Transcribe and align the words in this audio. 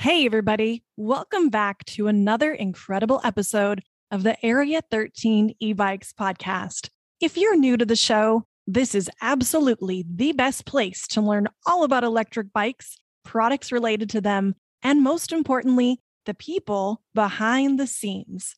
Hey, 0.00 0.24
everybody. 0.24 0.82
Welcome 0.96 1.50
back 1.50 1.84
to 1.88 2.06
another 2.06 2.54
incredible 2.54 3.20
episode 3.22 3.82
of 4.10 4.22
the 4.22 4.42
Area 4.42 4.80
13 4.90 5.56
e 5.60 5.74
bikes 5.74 6.14
podcast. 6.14 6.88
If 7.20 7.36
you're 7.36 7.54
new 7.54 7.76
to 7.76 7.84
the 7.84 7.96
show, 7.96 8.46
this 8.66 8.94
is 8.94 9.10
absolutely 9.20 10.06
the 10.08 10.32
best 10.32 10.64
place 10.64 11.06
to 11.08 11.20
learn 11.20 11.48
all 11.66 11.84
about 11.84 12.02
electric 12.02 12.50
bikes, 12.54 12.96
products 13.26 13.70
related 13.70 14.08
to 14.08 14.22
them, 14.22 14.54
and 14.82 15.02
most 15.02 15.32
importantly, 15.32 16.00
the 16.24 16.32
people 16.32 17.02
behind 17.14 17.78
the 17.78 17.86
scenes. 17.86 18.56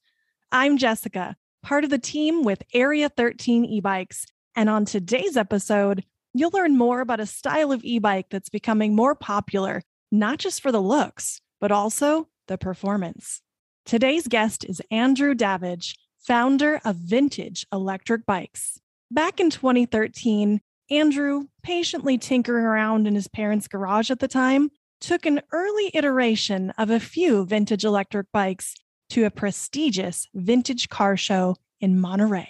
I'm 0.52 0.78
Jessica, 0.78 1.34
part 1.60 1.82
of 1.82 1.90
the 1.90 1.98
team 1.98 2.44
with 2.44 2.62
Area 2.72 3.08
13 3.08 3.64
e 3.64 3.80
bikes. 3.80 4.26
And 4.54 4.70
on 4.70 4.84
today's 4.84 5.36
episode, 5.36 6.04
you'll 6.32 6.52
learn 6.54 6.78
more 6.78 7.00
about 7.00 7.18
a 7.18 7.26
style 7.26 7.72
of 7.72 7.82
e 7.82 7.98
bike 7.98 8.26
that's 8.30 8.48
becoming 8.48 8.94
more 8.94 9.16
popular 9.16 9.82
not 10.12 10.38
just 10.38 10.60
for 10.60 10.70
the 10.70 10.80
looks, 10.80 11.40
but 11.60 11.72
also 11.72 12.28
the 12.46 12.58
performance. 12.58 13.40
Today's 13.86 14.28
guest 14.28 14.64
is 14.64 14.82
Andrew 14.90 15.34
Davidge, 15.34 15.96
founder 16.18 16.80
of 16.84 16.96
Vintage 16.96 17.66
Electric 17.72 18.26
Bikes. 18.26 18.78
Back 19.10 19.40
in 19.40 19.50
2013, 19.50 20.60
Andrew, 20.90 21.46
patiently 21.62 22.18
tinkering 22.18 22.64
around 22.64 23.06
in 23.06 23.14
his 23.14 23.26
parents' 23.26 23.66
garage 23.66 24.10
at 24.10 24.20
the 24.20 24.28
time, 24.28 24.70
took 25.00 25.26
an 25.26 25.40
early 25.50 25.90
iteration 25.94 26.70
of 26.78 26.90
a 26.90 27.00
few 27.00 27.44
vintage 27.46 27.84
electric 27.84 28.26
bikes 28.32 28.74
to 29.10 29.24
a 29.24 29.30
prestigious 29.30 30.28
vintage 30.34 30.88
car 30.88 31.16
show 31.16 31.56
in 31.80 31.98
Monterey. 31.98 32.48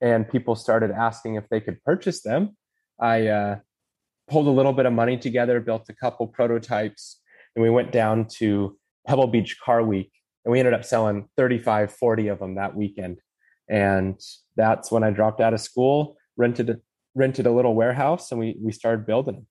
And 0.00 0.28
people 0.28 0.54
started 0.54 0.90
asking 0.90 1.36
if 1.36 1.48
they 1.48 1.60
could 1.60 1.82
purchase 1.84 2.22
them. 2.22 2.56
I 3.00 3.28
uh, 3.28 3.56
pulled 4.28 4.46
a 4.46 4.50
little 4.50 4.72
bit 4.72 4.86
of 4.86 4.92
money 4.92 5.16
together, 5.16 5.60
built 5.60 5.88
a 5.88 5.94
couple 5.94 6.26
prototypes, 6.26 7.20
and 7.54 7.62
we 7.62 7.70
went 7.70 7.92
down 7.92 8.26
to 8.38 8.76
Pebble 9.06 9.26
Beach 9.26 9.58
Car 9.60 9.82
Week 9.82 10.10
and 10.44 10.52
we 10.52 10.58
ended 10.58 10.74
up 10.74 10.84
selling 10.84 11.28
35, 11.36 11.92
40 11.92 12.28
of 12.28 12.38
them 12.38 12.54
that 12.56 12.74
weekend. 12.74 13.20
And 13.68 14.20
that's 14.56 14.90
when 14.90 15.04
I 15.04 15.10
dropped 15.10 15.40
out 15.40 15.54
of 15.54 15.60
school, 15.60 16.16
rented 16.36 16.80
rented 17.16 17.46
a 17.46 17.52
little 17.52 17.74
warehouse 17.74 18.32
and 18.32 18.40
we 18.40 18.56
we 18.60 18.72
started 18.72 19.06
building 19.06 19.36
them. 19.36 19.46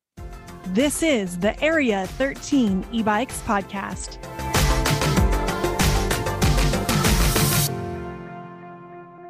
This 0.74 1.04
is 1.04 1.40
the 1.40 1.60
Area 1.64 2.08
13 2.08 2.86
e-bikes 2.92 3.42
podcast. 3.42 4.18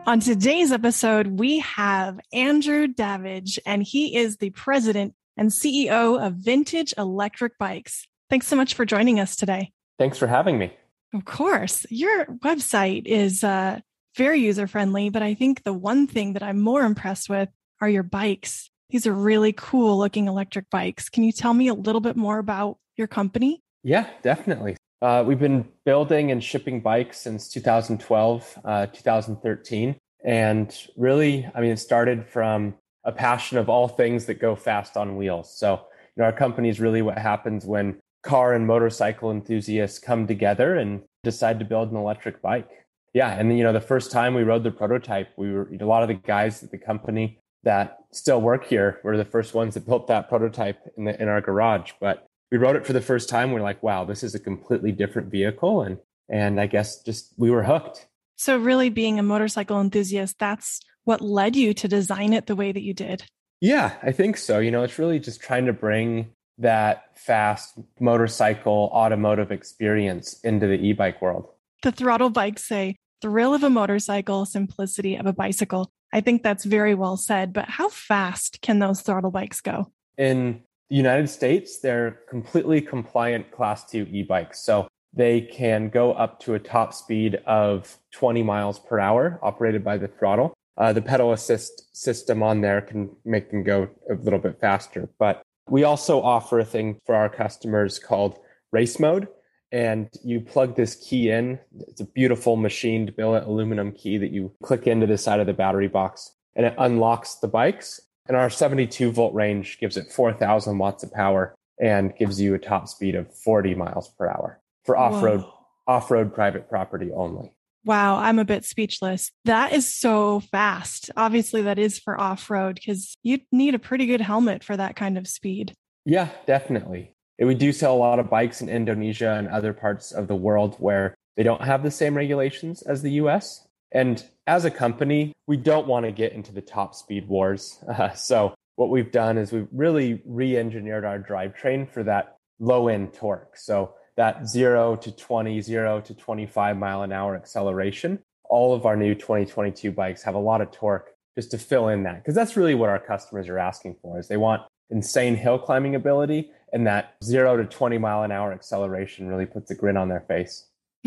On 0.05 0.19
today's 0.19 0.71
episode, 0.71 1.39
we 1.39 1.59
have 1.59 2.19
Andrew 2.33 2.87
Davidge, 2.87 3.57
and 3.65 3.81
he 3.81 4.17
is 4.17 4.35
the 4.35 4.49
president 4.49 5.15
and 5.37 5.49
CEO 5.49 6.25
of 6.25 6.33
Vintage 6.35 6.93
Electric 6.97 7.57
Bikes. 7.57 8.07
Thanks 8.29 8.47
so 8.47 8.55
much 8.55 8.73
for 8.73 8.85
joining 8.85 9.19
us 9.19 9.35
today. 9.35 9.71
Thanks 9.99 10.17
for 10.17 10.27
having 10.27 10.57
me. 10.57 10.73
Of 11.13 11.25
course. 11.25 11.85
Your 11.89 12.25
website 12.43 13.05
is 13.05 13.43
uh, 13.43 13.79
very 14.15 14.39
user 14.39 14.67
friendly, 14.67 15.09
but 15.09 15.21
I 15.21 15.33
think 15.33 15.63
the 15.63 15.73
one 15.73 16.07
thing 16.07 16.33
that 16.33 16.43
I'm 16.43 16.59
more 16.59 16.81
impressed 16.81 17.29
with 17.29 17.49
are 17.81 17.89
your 17.89 18.03
bikes. 18.03 18.69
These 18.89 19.07
are 19.07 19.13
really 19.13 19.53
cool 19.53 19.97
looking 19.97 20.27
electric 20.27 20.69
bikes. 20.69 21.09
Can 21.09 21.23
you 21.23 21.31
tell 21.31 21.53
me 21.53 21.67
a 21.67 21.73
little 21.73 22.01
bit 22.01 22.15
more 22.15 22.39
about 22.39 22.77
your 22.97 23.07
company? 23.07 23.61
Yeah, 23.83 24.07
definitely. 24.21 24.77
Uh, 25.01 25.23
we've 25.25 25.39
been 25.39 25.67
building 25.85 26.31
and 26.31 26.43
shipping 26.43 26.79
bikes 26.79 27.19
since 27.19 27.49
2012, 27.49 28.59
uh, 28.63 28.85
2013. 28.87 29.95
And 30.23 30.87
really, 30.95 31.49
I 31.53 31.59
mean, 31.59 31.71
it 31.71 31.79
started 31.79 32.25
from 32.25 32.75
a 33.03 33.11
passion 33.11 33.57
of 33.57 33.69
all 33.69 33.87
things 33.87 34.25
that 34.25 34.39
go 34.39 34.55
fast 34.55 34.97
on 34.97 35.17
wheels. 35.17 35.55
So, 35.57 35.81
you 36.15 36.21
know, 36.21 36.25
our 36.25 36.33
company 36.33 36.69
is 36.69 36.79
really 36.79 37.01
what 37.01 37.17
happens 37.17 37.65
when 37.65 37.99
car 38.23 38.53
and 38.53 38.65
motorcycle 38.65 39.31
enthusiasts 39.31 39.99
come 39.99 40.25
together 40.27 40.75
and 40.75 41.01
decide 41.23 41.59
to 41.59 41.65
build 41.65 41.91
an 41.91 41.97
electric 41.97 42.41
bike. 42.41 42.69
Yeah, 43.13 43.31
and 43.31 43.55
you 43.55 43.63
know, 43.63 43.73
the 43.73 43.81
first 43.81 44.11
time 44.11 44.33
we 44.33 44.43
rode 44.43 44.63
the 44.63 44.71
prototype, 44.71 45.29
we 45.37 45.51
were 45.51 45.69
a 45.79 45.85
lot 45.85 46.01
of 46.01 46.07
the 46.07 46.15
guys 46.15 46.63
at 46.63 46.71
the 46.71 46.79
company 46.79 47.39
that 47.63 47.97
still 48.11 48.41
work 48.41 48.65
here 48.65 48.99
were 49.03 49.17
the 49.17 49.25
first 49.25 49.53
ones 49.53 49.75
that 49.75 49.85
built 49.85 50.07
that 50.07 50.29
prototype 50.29 50.79
in 50.97 51.05
the, 51.05 51.21
in 51.21 51.27
our 51.27 51.39
garage. 51.39 51.91
But 52.01 52.25
we 52.51 52.57
rode 52.57 52.75
it 52.75 52.85
for 52.85 52.93
the 52.93 53.01
first 53.01 53.29
time. 53.29 53.51
We're 53.51 53.61
like, 53.61 53.83
wow, 53.83 54.03
this 54.03 54.23
is 54.23 54.35
a 54.35 54.39
completely 54.39 54.91
different 54.91 55.29
vehicle, 55.29 55.81
and 55.81 55.97
and 56.29 56.59
I 56.59 56.65
guess 56.65 57.03
just 57.03 57.33
we 57.37 57.51
were 57.51 57.63
hooked. 57.63 58.07
So, 58.35 58.57
really, 58.57 58.89
being 58.89 59.19
a 59.19 59.23
motorcycle 59.23 59.79
enthusiast, 59.79 60.39
that's 60.39 60.81
what 61.03 61.21
led 61.21 61.55
you 61.55 61.73
to 61.73 61.87
design 61.87 62.33
it 62.33 62.47
the 62.47 62.55
way 62.55 62.71
that 62.71 62.81
you 62.81 62.93
did. 62.93 63.23
Yeah, 63.61 63.93
I 64.01 64.11
think 64.11 64.37
so. 64.37 64.59
You 64.59 64.71
know, 64.71 64.83
it's 64.83 64.99
really 64.99 65.19
just 65.19 65.41
trying 65.41 65.65
to 65.67 65.73
bring 65.73 66.31
that 66.57 67.17
fast 67.17 67.79
motorcycle 67.99 68.89
automotive 68.93 69.51
experience 69.51 70.39
into 70.43 70.67
the 70.67 70.75
e-bike 70.75 71.21
world. 71.21 71.47
The 71.81 71.91
throttle 71.91 72.29
bikes 72.29 72.63
say 72.63 72.95
thrill 73.21 73.53
of 73.53 73.63
a 73.63 73.69
motorcycle, 73.69 74.45
simplicity 74.45 75.15
of 75.15 75.25
a 75.25 75.33
bicycle. 75.33 75.89
I 76.11 76.21
think 76.21 76.43
that's 76.43 76.63
very 76.63 76.93
well 76.93 77.17
said, 77.17 77.53
but 77.53 77.69
how 77.69 77.89
fast 77.89 78.61
can 78.61 78.79
those 78.79 79.01
throttle 79.01 79.31
bikes 79.31 79.61
go? 79.61 79.91
In 80.17 80.61
the 80.89 80.95
United 80.97 81.29
States, 81.29 81.79
they're 81.79 82.19
completely 82.29 82.81
compliant 82.81 83.49
class 83.51 83.89
2 83.89 84.07
e-bikes. 84.11 84.63
So 84.63 84.87
they 85.13 85.41
can 85.41 85.89
go 85.89 86.13
up 86.13 86.39
to 86.41 86.53
a 86.53 86.59
top 86.59 86.93
speed 86.93 87.35
of 87.47 87.97
20 88.11 88.43
miles 88.43 88.77
per 88.77 88.99
hour 88.99 89.39
operated 89.41 89.83
by 89.83 89.97
the 89.97 90.07
throttle. 90.07 90.53
Uh, 90.77 90.93
the 90.93 91.01
pedal 91.01 91.31
assist 91.31 91.95
system 91.95 92.41
on 92.41 92.61
there 92.61 92.81
can 92.81 93.09
make 93.25 93.51
them 93.51 93.63
go 93.63 93.89
a 94.09 94.15
little 94.15 94.39
bit 94.39 94.59
faster. 94.59 95.09
But 95.19 95.43
we 95.69 95.83
also 95.83 96.21
offer 96.21 96.59
a 96.59 96.65
thing 96.65 96.99
for 97.05 97.15
our 97.15 97.29
customers 97.29 97.99
called 97.99 98.39
race 98.71 98.99
mode. 98.99 99.27
And 99.71 100.09
you 100.23 100.39
plug 100.39 100.75
this 100.75 100.95
key 100.95 101.31
in. 101.31 101.59
It's 101.87 102.01
a 102.01 102.05
beautiful 102.05 102.57
machined 102.57 103.15
billet 103.15 103.45
aluminum 103.45 103.91
key 103.91 104.17
that 104.17 104.31
you 104.31 104.51
click 104.61 104.85
into 104.85 105.07
the 105.07 105.17
side 105.17 105.39
of 105.39 105.47
the 105.47 105.53
battery 105.53 105.87
box 105.87 106.31
and 106.55 106.65
it 106.65 106.75
unlocks 106.77 107.35
the 107.35 107.47
bikes. 107.47 107.99
And 108.27 108.37
our 108.37 108.49
72 108.49 109.11
volt 109.11 109.33
range 109.33 109.79
gives 109.79 109.97
it 109.97 110.11
4,000 110.11 110.77
watts 110.77 111.03
of 111.03 111.11
power 111.11 111.55
and 111.81 112.15
gives 112.15 112.39
you 112.39 112.53
a 112.53 112.59
top 112.59 112.87
speed 112.87 113.15
of 113.15 113.33
40 113.33 113.75
miles 113.75 114.09
per 114.09 114.27
hour 114.27 114.61
for 114.85 114.95
off 114.95 115.23
road 115.23 115.43
off 115.87 116.11
road 116.11 116.33
private 116.33 116.69
property 116.69 117.11
only. 117.11 117.51
Wow, 117.85 118.17
I'm 118.17 118.39
a 118.39 118.45
bit 118.45 118.63
speechless. 118.63 119.31
That 119.45 119.73
is 119.73 119.93
so 119.93 120.39
fast. 120.39 121.11
Obviously, 121.17 121.63
that 121.63 121.77
is 121.77 121.99
for 121.99 122.19
off 122.19 122.49
road 122.49 122.75
because 122.75 123.17
you 123.23 123.39
need 123.51 123.75
a 123.75 123.79
pretty 123.79 124.05
good 124.05 124.21
helmet 124.21 124.63
for 124.63 124.77
that 124.77 124.95
kind 124.95 125.17
of 125.17 125.27
speed. 125.27 125.73
Yeah, 126.05 126.29
definitely. 126.45 127.11
We 127.39 127.55
do 127.55 127.71
sell 127.71 127.93
a 127.93 127.97
lot 127.97 128.19
of 128.19 128.29
bikes 128.29 128.61
in 128.61 128.69
Indonesia 128.69 129.31
and 129.31 129.47
other 129.47 129.73
parts 129.73 130.11
of 130.11 130.27
the 130.27 130.35
world 130.35 130.75
where 130.79 131.15
they 131.35 131.43
don't 131.43 131.63
have 131.63 131.83
the 131.83 131.91
same 131.91 132.15
regulations 132.15 132.83
as 132.83 133.01
the 133.01 133.11
US. 133.11 133.67
And 133.91 134.23
as 134.47 134.65
a 134.65 134.71
company, 134.71 135.33
we 135.47 135.57
don't 135.57 135.87
want 135.87 136.05
to 136.05 136.11
get 136.11 136.33
into 136.33 136.53
the 136.53 136.61
top 136.61 136.95
speed 136.95 137.27
wars. 137.27 137.79
Uh, 137.87 138.13
so, 138.13 138.53
what 138.75 138.89
we've 138.89 139.11
done 139.11 139.37
is 139.37 139.51
we've 139.51 139.67
really 139.71 140.21
re 140.25 140.57
engineered 140.57 141.05
our 141.05 141.19
drivetrain 141.19 141.87
for 141.91 142.03
that 142.03 142.37
low 142.59 142.87
end 142.87 143.13
torque. 143.13 143.55
So, 143.55 143.93
that 144.17 144.47
0 144.47 144.97
to 144.97 145.11
20, 145.11 145.61
0 145.61 146.01
to 146.01 146.13
25 146.13 146.77
mile 146.77 147.01
an 147.01 147.11
hour 147.11 147.35
acceleration. 147.35 148.19
All 148.45 148.73
of 148.73 148.85
our 148.85 148.95
new 148.95 149.15
2022 149.15 149.91
bikes 149.91 150.23
have 150.23 150.35
a 150.35 150.39
lot 150.39 150.61
of 150.61 150.71
torque 150.71 151.09
just 151.35 151.51
to 151.51 151.57
fill 151.57 151.87
in 151.89 152.03
that 152.03 152.17
because 152.17 152.35
that's 152.35 152.55
really 152.55 152.75
what 152.75 152.89
our 152.89 152.99
customers 152.99 153.49
are 153.49 153.57
asking 153.57 153.95
for 154.01 154.19
is 154.19 154.27
they 154.27 154.37
want 154.37 154.61
insane 154.89 155.35
hill 155.35 155.57
climbing 155.57 155.95
ability 155.95 156.51
and 156.71 156.85
that 156.85 157.15
0 157.23 157.57
to 157.57 157.65
20 157.65 157.97
mile 157.97 158.23
an 158.23 158.31
hour 158.31 158.51
acceleration 158.51 159.27
really 159.27 159.45
puts 159.45 159.71
a 159.71 159.75
grin 159.75 159.97
on 159.97 160.09
their 160.09 160.21
face. 160.21 160.67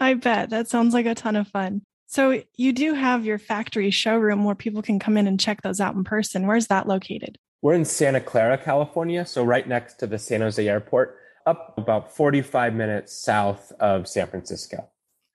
I 0.00 0.14
bet 0.14 0.50
that 0.50 0.68
sounds 0.68 0.92
like 0.94 1.06
a 1.06 1.14
ton 1.14 1.36
of 1.36 1.48
fun. 1.48 1.82
So 2.06 2.42
you 2.54 2.72
do 2.72 2.94
have 2.94 3.24
your 3.24 3.38
factory 3.38 3.90
showroom 3.90 4.44
where 4.44 4.54
people 4.54 4.82
can 4.82 4.98
come 4.98 5.16
in 5.16 5.26
and 5.26 5.40
check 5.40 5.62
those 5.62 5.80
out 5.80 5.94
in 5.94 6.04
person. 6.04 6.46
Where's 6.46 6.68
that 6.68 6.86
located? 6.86 7.36
We're 7.62 7.74
in 7.74 7.84
Santa 7.84 8.20
Clara, 8.20 8.58
California, 8.58 9.26
so 9.26 9.42
right 9.42 9.66
next 9.66 9.94
to 9.94 10.06
the 10.06 10.18
San 10.18 10.40
Jose 10.40 10.66
airport 10.66 11.18
up 11.46 11.74
about 11.78 12.14
45 12.14 12.74
minutes 12.74 13.12
south 13.12 13.72
of 13.80 14.08
San 14.08 14.26
Francisco. 14.26 14.88